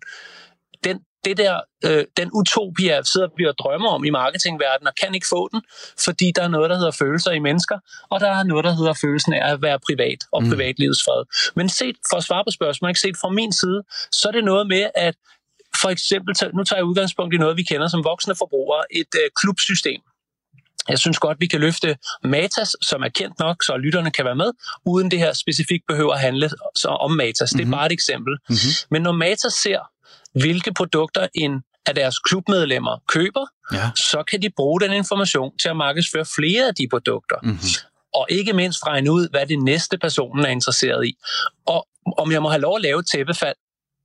[0.85, 5.15] Den det der, øh, den utopia sidder og bliver drømmer om i marketingverdenen og kan
[5.15, 5.63] ikke få den,
[6.05, 7.79] fordi der er noget, der hedder følelser i mennesker,
[8.11, 10.49] og der er noget, der hedder følelsen af at være privat og mm.
[10.51, 11.53] privatlivets fred.
[11.57, 14.45] Men set, for at svare på spørgsmålet, ikke set fra min side, så er det
[14.45, 15.15] noget med, at
[15.83, 19.31] for eksempel, nu tager jeg udgangspunkt i noget, vi kender som voksne forbrugere, et øh,
[19.41, 20.01] klubsystem.
[20.89, 24.37] Jeg synes godt, vi kan løfte Matas, som er kendt nok, så lytterne kan være
[24.37, 24.51] med,
[24.87, 26.51] uden det her specifikt behøver at handle
[26.85, 27.53] om Matas.
[27.53, 27.59] Mm-hmm.
[27.59, 27.77] Det er mhm.
[27.77, 28.33] bare et eksempel.
[28.49, 28.73] Mm-hmm.
[28.91, 29.81] Men når Matas ser
[30.41, 33.91] hvilke produkter en af deres klubmedlemmer køber, ja.
[33.97, 37.37] så kan de bruge den information til at markedsføre flere af de produkter.
[37.43, 37.59] Mm-hmm.
[38.15, 41.13] og ikke mindst regne ud, hvad det næste personen er interesseret i.
[41.67, 41.87] Og
[42.19, 43.57] om jeg må have lov at lave et tæppefald,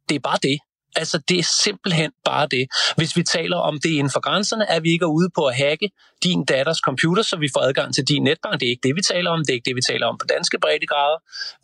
[0.09, 0.59] det er bare det.
[0.95, 2.67] Altså, det er simpelthen bare det.
[2.97, 5.89] Hvis vi taler om det inden for grænserne, er vi ikke ude på at hacke
[6.23, 8.59] din datters computer, så vi får adgang til din netbank.
[8.59, 9.39] Det er ikke det, vi taler om.
[9.39, 11.17] Det er ikke det, vi taler om på danske breddegrader.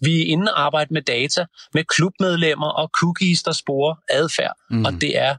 [0.06, 4.54] Vi er inde og arbejde med data, med klubmedlemmer og cookies, der sporer adfærd.
[4.70, 4.86] Mm.
[4.86, 5.36] Og det er,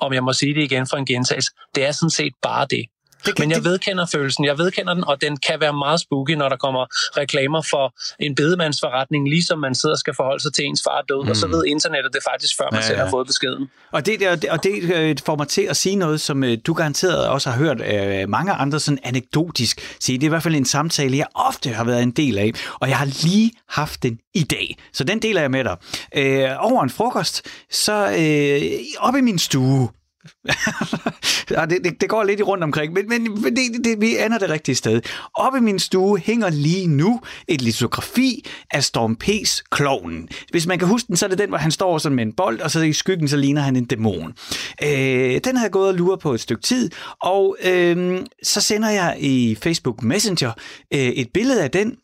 [0.00, 2.84] om jeg må sige det igen for en gentagelse, det er sådan set bare det.
[3.26, 6.30] Det kan, Men jeg vedkender følelsen, jeg vedkender den, og den kan være meget spooky,
[6.30, 6.86] når der kommer
[7.20, 11.24] reklamer for en bedemandsforretning, ligesom man sidder og skal forholde sig til ens far død,
[11.24, 11.30] mm.
[11.30, 11.52] og så mm.
[11.52, 13.70] ved internettet det faktisk, før man ja, selv har fået beskeden.
[13.92, 16.72] Og det, der, og det øh, får mig til at sige noget, som øh, du
[16.72, 20.18] garanteret også har hørt øh, mange andre sådan anekdotisk sige.
[20.18, 22.88] Det er i hvert fald en samtale, jeg ofte har været en del af, og
[22.88, 24.76] jeg har lige haft den i dag.
[24.92, 25.76] Så den deler jeg med dig.
[26.16, 28.62] Øh, over en frokost, så øh,
[28.98, 29.88] op i min stue,
[31.50, 34.50] ja, det, det, det går lidt rundt omkring, men, men det, det, vi ender det
[34.50, 35.00] rigtige sted.
[35.34, 40.28] Oppe i min stue hænger lige nu et litografi af Storm P's Kloven.
[40.50, 42.32] Hvis man kan huske den, så er det den, hvor han står sådan med en
[42.32, 44.34] bold, og så i skyggen, så ligner han en dæmon.
[44.82, 46.90] Øh, den har jeg gået og luret på et stykke tid,
[47.22, 50.52] og øh, så sender jeg i Facebook Messenger
[50.94, 51.96] øh, et billede af den,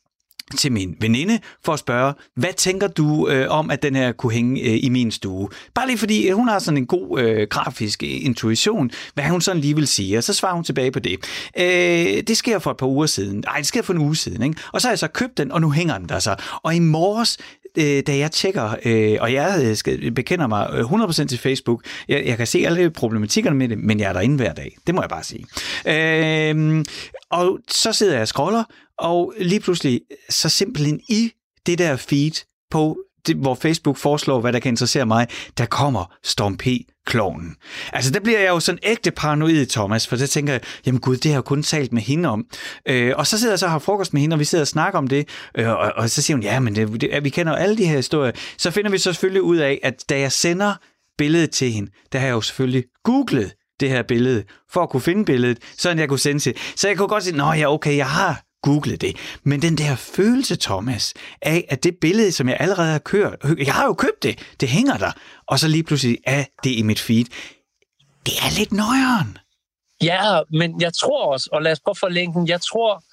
[0.59, 4.33] til min veninde for at spørge, hvad tænker du øh, om, at den her kunne
[4.33, 5.49] hænge øh, i min stue?
[5.75, 9.41] Bare lige fordi øh, hun har sådan en god øh, grafisk øh, intuition, hvad hun
[9.41, 11.19] sådan lige vil sige, og så svarer hun tilbage på det.
[11.59, 13.45] Øh, det sker for et par uger siden.
[13.47, 14.43] Nej, det sker for en uge siden.
[14.43, 14.57] Ikke?
[14.73, 16.35] Og så har jeg så købt den, og nu hænger den der så.
[16.63, 17.39] Og i morges,
[17.79, 22.27] øh, da jeg tjekker, øh, og jeg øh, skal, bekender mig 100% til Facebook, jeg,
[22.27, 24.77] jeg kan se alle problematikkerne med det, men jeg er derinde hver dag.
[24.87, 25.47] Det må jeg bare sige.
[25.87, 26.85] Øh,
[27.31, 28.65] og så sidder jeg og scroller,
[29.01, 31.33] og lige pludselig, så simpelthen i
[31.67, 35.27] det der feed på det, hvor Facebook foreslår, hvad der kan interessere mig,
[35.59, 36.67] der kommer Storm P.
[37.07, 37.57] Kloven.
[37.93, 41.17] Altså, der bliver jeg jo sådan ægte paranoid, Thomas, for så tænker jeg, jamen gud,
[41.17, 42.45] det har jeg kun talt med hende om.
[42.89, 44.69] Øh, og så sidder jeg så og har frokost med hende, og vi sidder og
[44.69, 45.29] snakker om det,
[45.59, 47.87] øh, og, og så siger hun, ja, men det, det, vi kender jo alle de
[47.87, 48.33] her historier.
[48.59, 50.75] Så finder vi så selvfølgelig ud af, at da jeg sender
[51.19, 55.01] billedet til hende, der har jeg jo selvfølgelig googlet det her billede, for at kunne
[55.01, 56.57] finde billedet, så jeg kunne sende til.
[56.77, 59.17] Så jeg kunne godt sige, nå ja, okay, jeg har google det.
[59.43, 63.75] Men den der følelse, Thomas, af at det billede, som jeg allerede har kørt, jeg
[63.75, 65.13] har jo købt det, det hænger der,
[65.47, 67.25] og så lige pludselig er det i mit feed.
[68.27, 69.39] Det er lidt nøjeren.
[70.03, 73.05] Ja, men jeg tror også, og lad os prøve at forlænge den, jeg tror,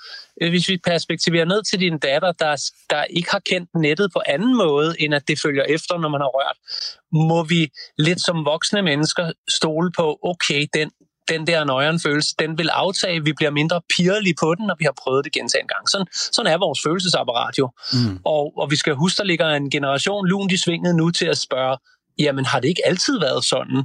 [0.41, 4.21] øh, hvis vi perspektiverer ned til din datter, der, der ikke har kendt nettet på
[4.25, 6.57] anden måde, end at det følger efter, når man har rørt,
[7.11, 10.91] må vi lidt som voksne mennesker stole på, okay, den
[11.29, 14.85] den der nøjeren følelse, den vil aftage, vi bliver mindre pirlige på den, når vi
[14.85, 15.89] har prøvet det gentagen gang.
[15.89, 17.69] Sådan, sådan er vores følelsesapparat jo.
[17.93, 18.19] Mm.
[18.23, 21.37] Og, og vi skal huske, der ligger en generation lunt i svinget nu til at
[21.37, 21.77] spørge,
[22.19, 23.83] jamen har det ikke altid været sådan?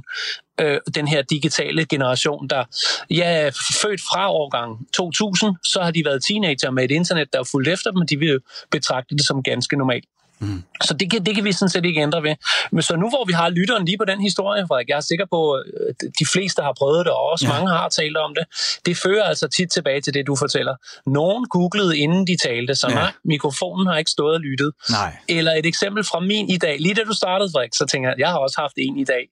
[0.61, 2.63] Øh, den her digitale generation, der
[3.09, 3.49] ja,
[3.81, 7.67] født fra årgang 2000, så har de været teenager med et internet, der er fuldt
[7.67, 8.39] efter dem, og de vil
[8.71, 10.05] betragte det som ganske normalt.
[10.39, 10.63] Mm.
[10.83, 12.35] Så det kan, det kan vi sådan set ikke ændre ved.
[12.71, 15.25] Men så nu hvor vi har lytteren lige på den historie, Frederik, jeg er sikker
[15.31, 17.53] på, at øh, de fleste har prøvet det, og også ja.
[17.53, 18.45] mange har talt om det,
[18.85, 20.75] det fører altså tit tilbage til det, du fortæller.
[21.05, 22.95] Nogen googlede, inden de talte, så ja.
[22.95, 24.71] nej, mikrofonen har ikke stået og lyttet.
[24.89, 25.17] Nej.
[25.29, 26.79] Eller et eksempel fra min i dag.
[26.79, 29.23] Lige da du startede, Frederik, så tænker jeg, jeg har også haft en i dag.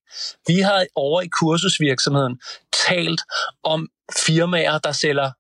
[0.48, 2.40] Vi har over i kursusvirksomheden
[2.88, 3.22] talt
[3.64, 3.88] om
[4.26, 5.32] firmaer, der sælger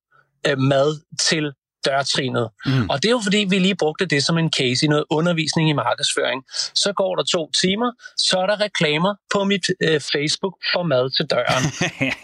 [0.47, 0.99] øh, mad
[1.29, 1.53] til
[1.85, 2.49] dørtrinet.
[2.65, 2.89] Mm.
[2.89, 5.69] Og det er jo fordi, vi lige brugte det som en case i noget undervisning
[5.69, 6.43] i markedsføring.
[6.75, 11.09] Så går der to timer, så er der reklamer på mit øh, Facebook for mad
[11.17, 11.63] til døren.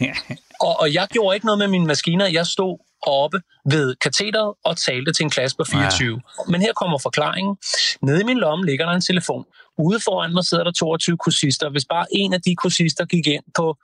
[0.68, 2.28] og, og jeg gjorde ikke noget med mine maskiner.
[2.28, 6.12] Jeg stod oppe ved katedret og talte til en klasse på 24.
[6.12, 6.52] Ja.
[6.52, 7.58] Men her kommer forklaringen.
[8.02, 9.46] Nede i min lomme ligger der en telefon.
[9.78, 11.70] Ude foran mig sidder der 22 kursister.
[11.70, 13.78] Hvis bare en af de kursister gik ind på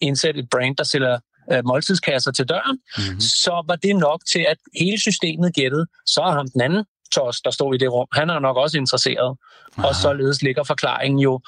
[0.00, 1.18] indsæt et brand, der sælger
[1.52, 3.20] øh, måltidskasser til døren, mm-hmm.
[3.20, 5.86] så var det nok til, at hele systemet gættede.
[6.06, 6.84] Så er ham den anden
[7.14, 9.36] tos, der stod i det rum, han er nok også interesseret.
[9.76, 9.88] Aha.
[9.88, 11.40] Og således ligger forklaringen jo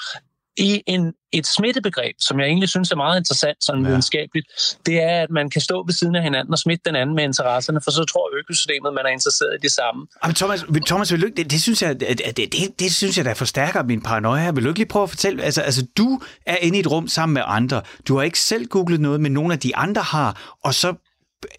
[0.59, 3.88] i en, et smittebegreb, som jeg egentlig synes er meget interessant, sådan ja.
[3.88, 4.46] videnskabeligt,
[4.86, 7.24] det er, at man kan stå ved siden af hinanden og smitte den anden med
[7.24, 10.07] interesserne, for så tror økosystemet, man er interesseret i det samme.
[10.26, 13.34] Men Thomas, Thomas vil det, det, synes jeg, det, det, det, det synes jeg, der
[13.34, 14.50] forstærker min paranoia.
[14.50, 17.09] Vil du ikke lige prøve at fortælle, altså, altså du er inde i et rum
[17.09, 20.57] sammen med andre, du har ikke selv googlet noget, men nogle af de andre har,
[20.64, 20.94] og så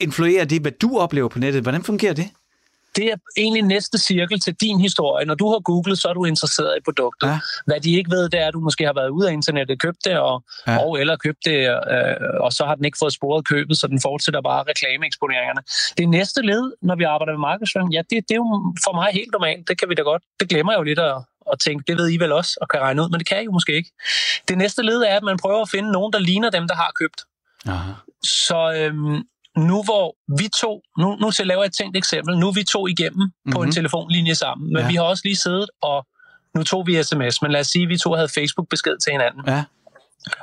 [0.02, 1.62] influerer det, hvad du oplever på nettet.
[1.62, 2.30] Hvordan fungerer det?
[2.98, 5.26] Det er egentlig næste cirkel til din historie.
[5.26, 7.28] Når du har googlet, så er du interesseret i produktet.
[7.28, 7.40] Ja.
[7.66, 10.06] Hvad de ikke ved, det er, at du måske har været ude af internettet, købt
[10.06, 10.78] det, og, ja.
[10.78, 11.58] og eller købt det,
[11.94, 15.62] øh, og så har den ikke fået sporet købet, så den fortsætter bare reklameeksponeringerne.
[15.98, 19.10] Det næste led, når vi arbejder med markedsføring, ja, det, det er jo for mig
[19.14, 19.68] helt normalt.
[19.68, 20.24] Det kan vi da godt.
[20.40, 21.16] Det glemmer jeg jo lidt at,
[21.52, 23.46] at tænke, det ved I vel også, og kan regne ud, men det kan I
[23.46, 23.92] jo måske ikke.
[24.48, 26.92] Det næste led er, at man prøver at finde nogen, der ligner dem, der har
[27.02, 27.20] købt.
[27.66, 27.92] Aha.
[28.24, 29.24] Så øhm,
[29.58, 32.64] nu hvor vi to, nu, nu til at lave et tænkt eksempel, nu er vi
[32.64, 33.54] to igennem mm-hmm.
[33.54, 33.72] på en mhm.
[33.72, 34.88] telefonlinje sammen, men ja.
[34.88, 36.08] vi har også lige siddet og,
[36.56, 39.44] nu tog vi sms, men lad os sige, at vi to havde Facebook-besked til hinanden.
[39.48, 39.64] Ja.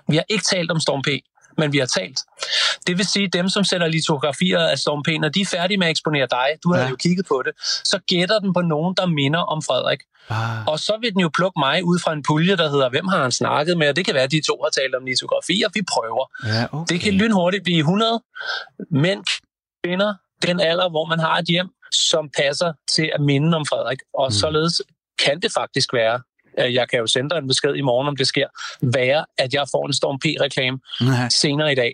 [0.08, 1.08] Vi har ikke talt om Storm P
[1.58, 2.18] men vi har talt.
[2.86, 5.78] Det vil sige, at dem, som sender litografier af Storm P, når de er færdige
[5.78, 6.88] med at eksponere dig, du har ja.
[6.88, 7.52] jo kigget på det,
[7.84, 10.00] så gætter den på nogen, der minder om Frederik.
[10.28, 10.66] Ah.
[10.66, 13.22] Og så vil den jo plukke mig ud fra en pulje, der hedder, hvem har
[13.22, 13.88] han snakket med?
[13.88, 15.68] Og det kan være, at de to har talt om litografier.
[15.74, 16.24] Vi prøver.
[16.46, 16.94] Ja, okay.
[16.94, 18.22] Det kan lynhurtigt blive 100
[18.90, 19.24] mænd,
[19.84, 23.98] kvinder, den alder, hvor man har et hjem, som passer til at minde om Frederik.
[24.14, 24.32] Og mm.
[24.32, 24.82] således
[25.24, 26.20] kan det faktisk være,
[26.58, 28.46] jeg kan jo sende dig en besked i morgen, om det sker,
[28.82, 30.78] være, at jeg får en Storm P-reklame
[31.30, 31.92] senere i dag.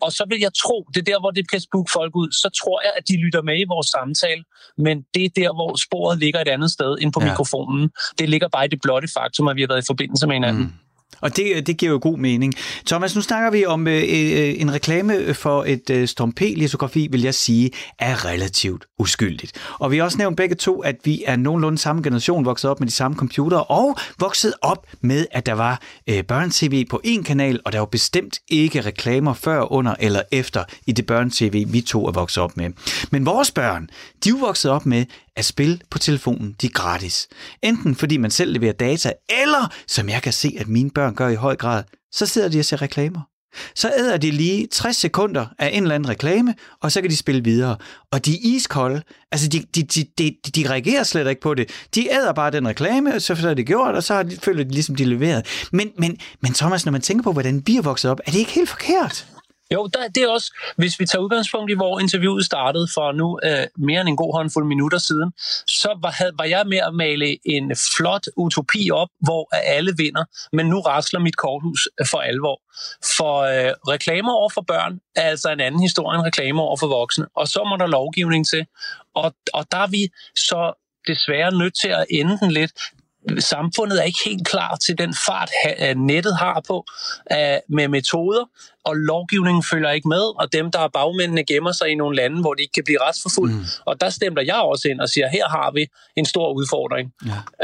[0.00, 2.48] Og så vil jeg tro, det er der, hvor det kan spooke folk ud, så
[2.60, 4.44] tror jeg, at de lytter med i vores samtale,
[4.78, 7.28] men det er der, hvor sporet ligger et andet sted end på ja.
[7.28, 7.90] mikrofonen.
[8.18, 10.62] Det ligger bare i det blotte faktum, at vi har været i forbindelse med hinanden.
[10.62, 10.85] Mm.
[11.20, 12.54] Og det, øh, det giver jo god mening.
[12.86, 17.08] Thomas, nu snakker vi om øh, øh, øh en reklame for et øh, Storm P-litografi,
[17.10, 19.52] vil jeg sige, er relativt uskyldigt.
[19.78, 22.80] Og vi har også nævnt begge to, at vi er nogenlunde samme generation, vokset op
[22.80, 27.22] med de samme computere, og vokset op med, at der var øh, børn-tv på én
[27.22, 31.80] kanal, og der var bestemt ikke reklamer før, under eller efter i det børn-tv, vi
[31.80, 32.70] to er vokset op med.
[33.10, 33.88] Men vores børn,
[34.24, 35.04] de er vokset op med,
[35.36, 37.28] at spil på telefonen, de er gratis.
[37.62, 39.12] Enten fordi man selv leverer data,
[39.42, 42.58] eller som jeg kan se, at mine børn gør i høj grad, så sidder de
[42.58, 43.20] og ser reklamer.
[43.74, 47.16] Så æder de lige 60 sekunder af en eller anden reklame, og så kan de
[47.16, 47.76] spille videre.
[48.12, 49.02] Og de er iskolde.
[49.32, 51.70] Altså, de, de, de, de, de reagerer slet ikke på det.
[51.94, 54.64] De æder bare den reklame, og så er det gjort, og så har de, føler
[54.64, 55.68] de ligesom, de leveret.
[55.72, 58.38] Men, men, men Thomas, når man tænker på, hvordan vi er vokset op, er det
[58.38, 59.26] ikke helt forkert?
[59.74, 63.40] Jo, der, det er også, hvis vi tager udgangspunkt i, hvor interviewet startede for nu
[63.44, 65.32] øh, mere end en god håndfuld minutter siden,
[65.66, 70.24] så var, havde, var jeg med at male en flot utopi op, hvor alle vinder,
[70.52, 72.60] men nu rasler mit korthus øh, for alvor.
[73.16, 76.86] For øh, reklamer over for børn er altså en anden historie end reklamer over for
[76.86, 78.66] voksne, og så må der lovgivning til.
[79.14, 80.72] Og, og der er vi så
[81.06, 82.72] desværre nødt til at ende den lidt
[83.38, 85.50] samfundet er ikke helt klar til den fart,
[85.96, 86.86] nettet har på
[87.68, 88.44] med metoder,
[88.84, 92.40] og lovgivningen følger ikke med, og dem, der er bagmændene, gemmer sig i nogle lande,
[92.40, 93.54] hvor de ikke kan blive retsforfulgt.
[93.54, 93.64] Mm.
[93.84, 97.12] Og der stemmer jeg også ind og siger, her har vi en stor udfordring.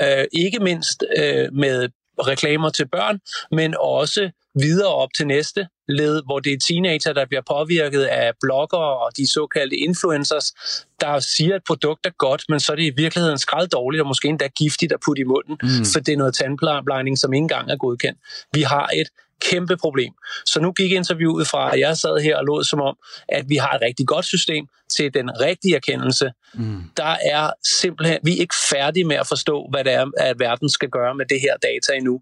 [0.01, 0.21] Ja.
[0.21, 1.89] Øh, ikke mindst øh, med
[2.19, 7.27] reklamer til børn, men også videre op til næste led, hvor det er teenager, der
[7.27, 10.53] bliver påvirket af bloggere og de såkaldte influencers,
[11.01, 14.01] der siger, at et produkt er godt, men så er det i virkeligheden skræd dårligt
[14.01, 15.85] og måske endda giftigt at putte i munden, mm.
[15.93, 18.19] for det er noget tandplejning, som ikke engang er godkendt.
[18.53, 19.09] Vi har et
[19.51, 20.13] kæmpe problem.
[20.47, 22.97] Så nu gik interviewet fra, at jeg sad her og lod som om,
[23.29, 26.33] at vi har et rigtig godt system til den rigtige erkendelse.
[26.55, 26.83] Mm.
[26.97, 27.51] Der er
[27.81, 31.15] simpelthen, vi er ikke færdige med at forstå, hvad det er, at verden skal gøre
[31.15, 32.21] med det her data endnu.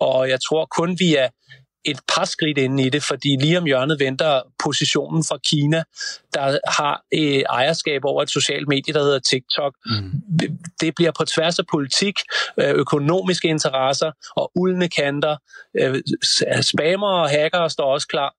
[0.00, 1.28] Og jeg tror kun, vi er
[1.84, 5.82] et par skridt inde i det, fordi lige om hjørnet venter positionen fra Kina,
[6.34, 9.74] der har øh, ejerskab over et socialt medie, der hedder TikTok.
[9.86, 10.12] Mm.
[10.80, 12.14] Det bliver på tværs af politik,
[12.60, 15.36] øh, økonomiske interesser og uldne kanter.
[15.80, 16.02] Øh,
[16.62, 18.34] spammer og hacker står også klar.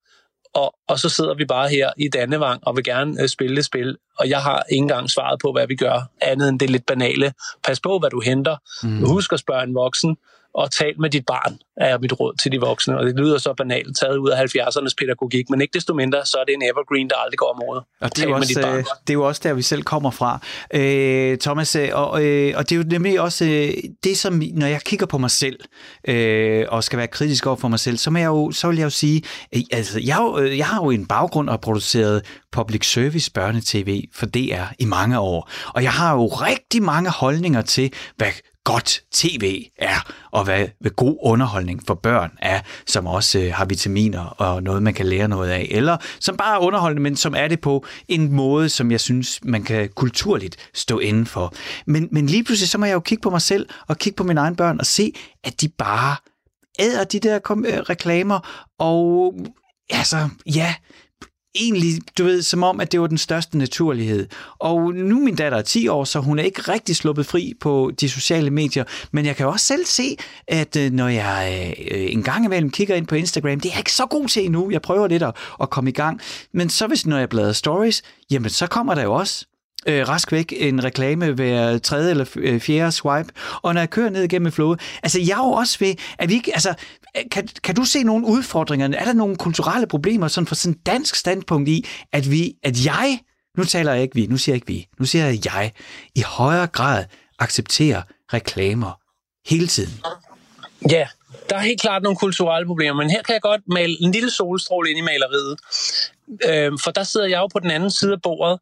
[0.53, 3.65] Og, og så sidder vi bare her i Dannevang og vil gerne øh, spille det
[3.65, 3.97] spil.
[4.19, 7.33] Og jeg har ikke engang svaret på, hvad vi gør, andet end det lidt banale.
[7.63, 8.57] Pas på, hvad du henter.
[8.83, 9.05] Mm.
[9.05, 10.17] Husk at spørge en voksen
[10.53, 12.97] og tal med dit barn, er mit råd til de voksne.
[12.97, 16.37] Og det lyder så banalt, taget ud af 70'ernes pædagogik, men ikke desto mindre, så
[16.37, 17.83] er det en evergreen, der aldrig går om året.
[18.01, 20.39] Og det er, jo også, øh, det er jo også der, vi selv kommer fra.
[20.73, 23.73] Øh, Thomas, øh, og, øh, og det er jo nemlig også øh,
[24.03, 25.59] det, som, når jeg kigger på mig selv,
[26.07, 28.77] øh, og skal være kritisk over for mig selv, så, må jeg jo, så vil
[28.77, 29.23] jeg jo sige,
[29.55, 34.25] øh, altså, jeg, øh, jeg har jo en baggrund og produceret public service børnetv for
[34.25, 35.49] DR i mange år.
[35.67, 38.31] Og jeg har jo rigtig mange holdninger til, hvad
[38.63, 43.65] godt tv er, og hvad, hvad god underholdning for børn er, som også øh, har
[43.65, 47.35] vitaminer og noget, man kan lære noget af, eller som bare er underholdende, men som
[47.35, 51.53] er det på en måde, som jeg synes, man kan kulturligt stå inden for.
[51.87, 54.23] Men, men lige pludselig, så må jeg jo kigge på mig selv, og kigge på
[54.23, 56.15] mine egne børn, og se, at de bare
[56.79, 59.33] æder de der øh, reklamer, og
[59.89, 60.75] altså, ja,
[61.55, 64.27] egentlig, du ved, som om, at det var den største naturlighed.
[64.59, 67.91] Og nu min datter er 10 år, så hun er ikke rigtig sluppet fri på
[68.01, 72.23] de sociale medier, men jeg kan også selv se, at øh, når jeg øh, en
[72.23, 74.81] gang imellem kigger ind på Instagram, det er jeg ikke så god til endnu, jeg
[74.81, 76.21] prøver lidt at, at komme i gang,
[76.53, 79.45] men så hvis når jeg bladrer stories, jamen så kommer der jo også
[79.87, 83.29] øh, rask væk en reklame hver tredje eller øh, fjerde swipe,
[83.61, 86.33] og når jeg kører ned igennem flowet, altså jeg er jo også ved, at vi
[86.33, 86.73] ikke, altså,
[87.17, 90.79] øh, kan, kan du se nogle udfordringer, er der nogle kulturelle problemer, sådan fra sådan
[90.85, 93.19] dansk standpunkt i, at vi, at jeg,
[93.57, 95.71] nu taler jeg ikke vi, nu siger jeg ikke vi, nu siger jeg jeg,
[96.15, 97.05] i højere grad
[97.39, 98.01] accepterer
[98.33, 98.99] reklamer
[99.49, 99.93] hele tiden?
[100.89, 101.07] Ja,
[101.49, 104.31] der er helt klart nogle kulturelle problemer, men her kan jeg godt male en lille
[104.31, 105.59] solstråle ind i maleriet.
[106.49, 108.59] Øh, for der sidder jeg jo på den anden side af bordet,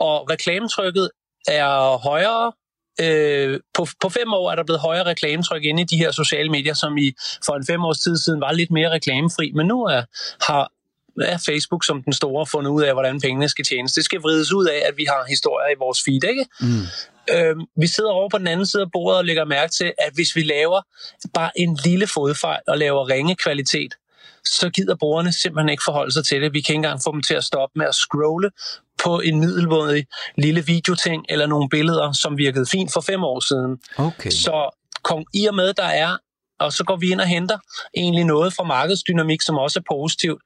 [0.00, 1.10] og reklametrykket
[1.48, 2.52] er højere
[3.00, 6.50] øh, på, på fem år er der blevet højere reklametryk inde i de her sociale
[6.50, 7.12] medier, som i
[7.46, 10.02] for en fem års tid siden var lidt mere reklamefri, men nu er,
[10.46, 10.72] har
[11.20, 13.92] er Facebook som den store fundet ud af, hvordan pengene skal tjenes.
[13.92, 16.46] Det skal vrides ud af, at vi har historier i vores feed, ikke?
[16.60, 16.82] Mm.
[17.34, 20.12] Øhm, vi sidder over på den anden side af bordet og lægger mærke til, at
[20.14, 20.80] hvis vi laver
[21.34, 23.94] bare en lille fodfejl og laver ringe kvalitet,
[24.44, 26.52] så gider brugerne simpelthen ikke forholde sig til det.
[26.52, 28.50] Vi kan ikke engang få dem til at stoppe med at scrolle
[29.04, 30.06] på en middelvådig
[30.38, 33.78] lille videoting eller nogle billeder, som virkede fint for fem år siden.
[33.96, 34.30] Okay.
[34.30, 34.70] Så
[35.02, 36.16] kom, i og med, der er
[36.60, 37.58] og så går vi ind og henter
[37.96, 40.42] egentlig noget fra markedsdynamik, som også er positivt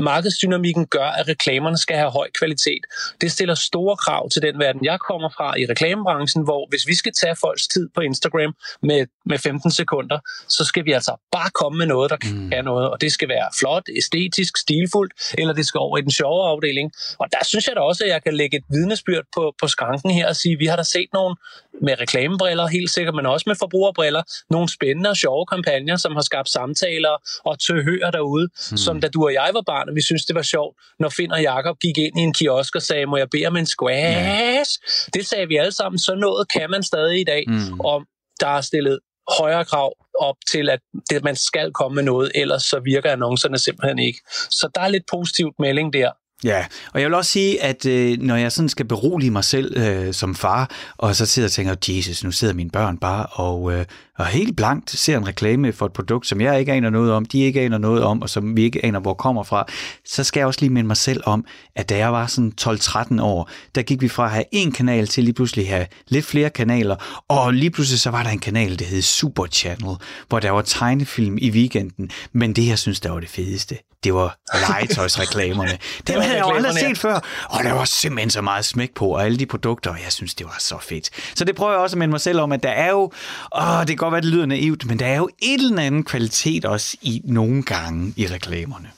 [0.00, 2.82] markedsdynamikken gør, at reklamerne skal have høj kvalitet.
[3.20, 6.94] Det stiller store krav til den verden, jeg kommer fra i reklamebranchen, hvor hvis vi
[6.94, 10.18] skal tage folks tid på Instagram med, med 15 sekunder,
[10.48, 12.50] så skal vi altså bare komme med noget, der mm.
[12.50, 16.10] kan noget, og det skal være flot, æstetisk, stilfuldt, eller det skal over i den
[16.10, 16.92] sjove afdeling.
[17.18, 20.10] Og der synes jeg da også, at jeg kan lægge et vidnesbyrd på, på skranken
[20.10, 21.36] her og sige, at vi har da set nogle
[21.80, 26.20] med reklamebriller helt sikkert, men også med forbrugerbriller, nogle spændende og sjove kampagner, som har
[26.20, 27.14] skabt samtaler
[27.44, 28.76] og tøhører derude, mm.
[28.76, 31.32] som da du og jeg var barn, og vi synes det var sjovt, når Finn
[31.32, 34.70] og Jakob gik ind i en kiosk og sagde, må jeg bede om en squash?
[34.82, 35.10] Ja.
[35.14, 37.80] Det sagde vi alle sammen, så noget kan man stadig i dag, mm.
[37.80, 38.06] om
[38.40, 38.98] der er stillet
[39.38, 43.58] højere krav op til, at det, man skal komme med noget, ellers så virker annoncerne
[43.58, 44.20] simpelthen ikke.
[44.30, 46.10] Så der er lidt positivt melding der.
[46.44, 49.76] Ja, og jeg vil også sige, at øh, når jeg sådan skal berolige mig selv
[49.76, 53.72] øh, som far, og så sidder og tænker, Jesus, nu sidder mine børn bare og,
[53.72, 53.84] øh,
[54.18, 57.24] og helt blankt ser en reklame for et produkt, som jeg ikke aner noget om,
[57.24, 59.66] de ikke aner noget om, og som vi ikke aner, hvor kommer fra,
[60.04, 61.44] så skal jeg også lige minde mig selv om,
[61.76, 65.06] at da jeg var sådan 12-13 år, der gik vi fra at have en kanal
[65.06, 68.78] til lige pludselig have lidt flere kanaler, og lige pludselig så var der en kanal,
[68.78, 69.96] der hed Super Channel,
[70.28, 74.14] hvor der var tegnefilm i weekenden, men det, jeg synes, der var det fedeste, det
[74.14, 74.38] var
[74.68, 75.78] legetøjsreklamerne.
[76.06, 79.06] Dem havde jeg jo aldrig set før, og der var simpelthen så meget smæk på,
[79.06, 81.10] og alle de produkter, og jeg synes, det var så fedt.
[81.34, 83.12] Så det prøver jeg også at minde mig selv om, at der er jo,
[83.56, 86.06] åh, det kan godt være, det lyder naivt, men der er jo et eller andet
[86.06, 88.88] kvalitet også i nogle gange i reklamerne.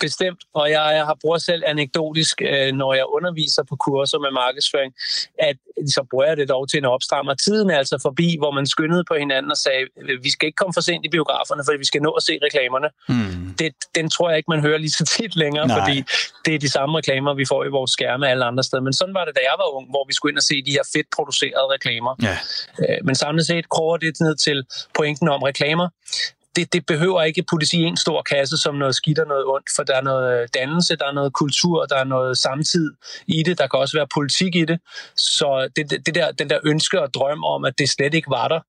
[0.00, 4.30] Bestemt, og jeg, jeg har brugt selv anekdotisk, øh, når jeg underviser på kurser med
[4.30, 4.92] markedsføring,
[5.38, 5.56] at
[5.94, 7.34] så bruger jeg det dog til en opstrammer.
[7.34, 9.82] Tiden er altså forbi, hvor man skyndede på hinanden og sagde,
[10.22, 12.88] vi skal ikke komme for sent i biograferne, for vi skal nå at se reklamerne.
[13.08, 13.54] Mm.
[13.58, 15.78] Det, den tror jeg ikke, man hører lige så tit længere, Nej.
[15.78, 15.96] fordi
[16.44, 18.82] det er de samme reklamer, vi får i vores skærme alle andre steder.
[18.82, 20.70] Men sådan var det, da jeg var ung, hvor vi skulle ind og se de
[20.70, 22.12] her fedt producerede reklamer.
[22.22, 22.36] Ja.
[22.80, 25.88] Øh, men samlet set kroger det ned til pointen om reklamer
[26.58, 29.68] det, det behøver ikke puttes i en stor kasse som noget skidt og noget ondt,
[29.76, 32.92] for der er noget øh, dannelse, der er noget kultur, der er noget samtid
[33.26, 34.78] i det, der kan også være politik i det.
[35.16, 38.48] Så det, det der, den der ønske og drøm om, at det slet ikke var
[38.48, 38.60] der,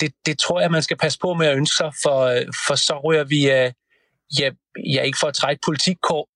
[0.00, 2.74] det, det tror jeg, man skal passe på med at ønske sig, for, øh, for
[2.74, 3.70] så ryger vi øh,
[4.40, 4.50] ja,
[4.94, 6.26] ja, ikke for at trække politikkort,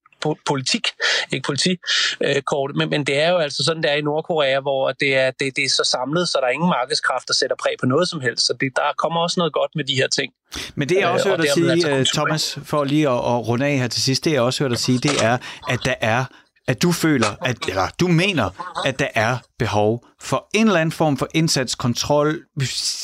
[0.47, 0.87] politik,
[1.33, 4.93] ikke politikort, øh, men, men det er jo altså sådan, det er i Nordkorea, hvor
[4.93, 7.75] det er, det, det er så samlet, så der er ingen markedskraft, der sætter præg
[7.81, 8.47] på noget som helst.
[8.47, 10.33] Så det, der kommer også noget godt med de her ting.
[10.75, 13.79] Men det også øh, hørt at sige, altså Thomas, for lige at, at runde af
[13.79, 16.25] her til sidst, det jeg også hørt at sige, det er, at der er
[16.69, 18.51] at du føler, at, eller du mener,
[18.85, 22.45] at der er behov for en eller anden form for indsats, kontrol,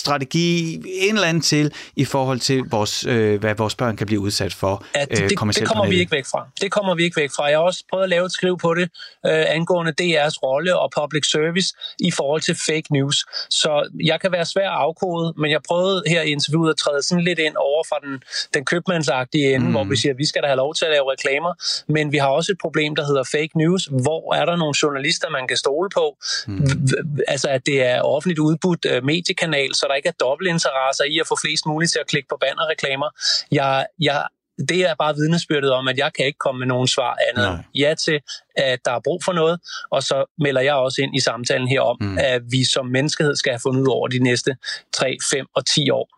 [0.03, 4.21] strategi, en eller anden til i forhold til, vores, øh, hvad vores børn kan blive
[4.21, 6.49] udsat for ja, det, øh, det, det kommer vi ikke væk fra.
[6.61, 7.45] Det kommer vi ikke væk fra.
[7.45, 8.83] Jeg har også prøvet at lave et skriv på det,
[9.27, 13.17] øh, angående DR's rolle og public service i forhold til fake news.
[13.51, 17.03] Så jeg kan være svær at afkode, men jeg prøvede her i interviewet at træde
[17.03, 18.23] sådan lidt ind over fra den,
[18.55, 19.73] den købmandsagtige ende, mm.
[19.73, 21.53] hvor vi siger, at vi skal da have lov til at lave reklamer,
[21.93, 23.83] men vi har også et problem, der hedder fake news.
[24.07, 26.17] Hvor er der nogle journalister, man kan stole på?
[26.47, 26.89] Mm.
[27.29, 31.27] Altså, at det er offentligt udbudt uh, mediekanal, så der ikke er dobbeltinteresser i at
[31.27, 33.09] få flest muligt til at klikke på bannerreklamer.
[33.53, 34.27] Jeg, jeg,
[34.69, 37.65] det er bare vidnesbyrdet om, at jeg kan ikke komme med nogen svar andet Nej.
[37.75, 38.21] ja til,
[38.57, 39.61] at der er brug for noget,
[39.91, 42.19] og så melder jeg også ind i samtalen her om, mm.
[42.19, 44.57] at vi som menneskehed skal have fundet ud over de næste
[44.95, 46.09] 3, 5 og 10 år.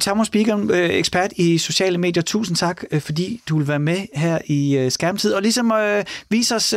[0.00, 2.22] Thomas Bigum, øh, ekspert i sociale medier.
[2.22, 6.54] Tusind tak, øh, fordi du vil være med her i Skærmtid, og ligesom øh, vise
[6.54, 6.74] os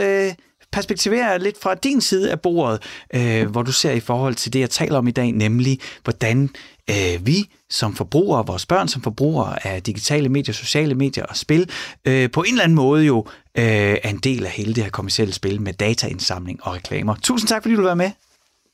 [0.71, 2.81] perspektivere lidt fra din side af bordet,
[3.13, 6.49] øh, hvor du ser i forhold til det, jeg taler om i dag, nemlig hvordan
[6.89, 11.69] øh, vi som forbrugere, vores børn som forbrugere af digitale medier, sociale medier og spil,
[12.05, 13.25] øh, på en eller anden måde jo
[13.57, 13.63] øh,
[14.03, 17.15] er en del af hele det her kommersielle spil med dataindsamling og reklamer.
[17.23, 18.11] Tusind tak, fordi du var med.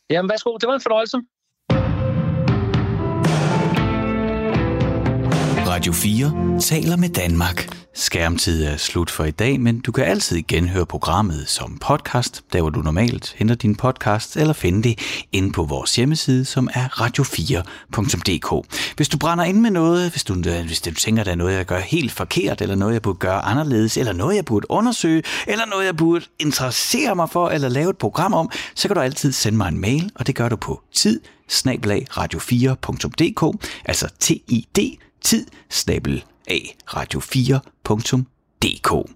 [0.10, 0.58] Jamen, værsgo.
[0.58, 1.18] Det var en fornøjelse.
[5.68, 7.83] Radio 4 taler med Danmark.
[7.96, 12.62] Skærmtid er slut for i dag, men du kan altid genhøre programmet som podcast, der
[12.62, 15.00] hvor du normalt henter din podcast, eller finde det
[15.32, 18.68] inde på vores hjemmeside, som er radio4.dk.
[18.96, 20.34] Hvis du brænder ind med noget, hvis du,
[20.66, 23.42] hvis du tænker, der er noget, jeg gør helt forkert, eller noget, jeg burde gøre
[23.42, 27.90] anderledes, eller noget, jeg burde undersøge, eller noget, jeg burde interessere mig for, eller lave
[27.90, 30.56] et program om, så kan du altid sende mig en mail, og det gør du
[30.56, 31.22] på tid
[32.12, 34.10] radio4.dk, altså
[35.22, 35.46] tid
[36.48, 39.16] tid radio4.dk.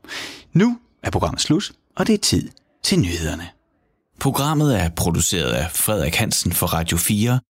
[0.54, 2.50] Nu er programmet slut, og det er tid
[2.84, 3.48] til nyhederne.
[4.20, 7.40] Programmet er produceret af Frederik Hansen for Radio 4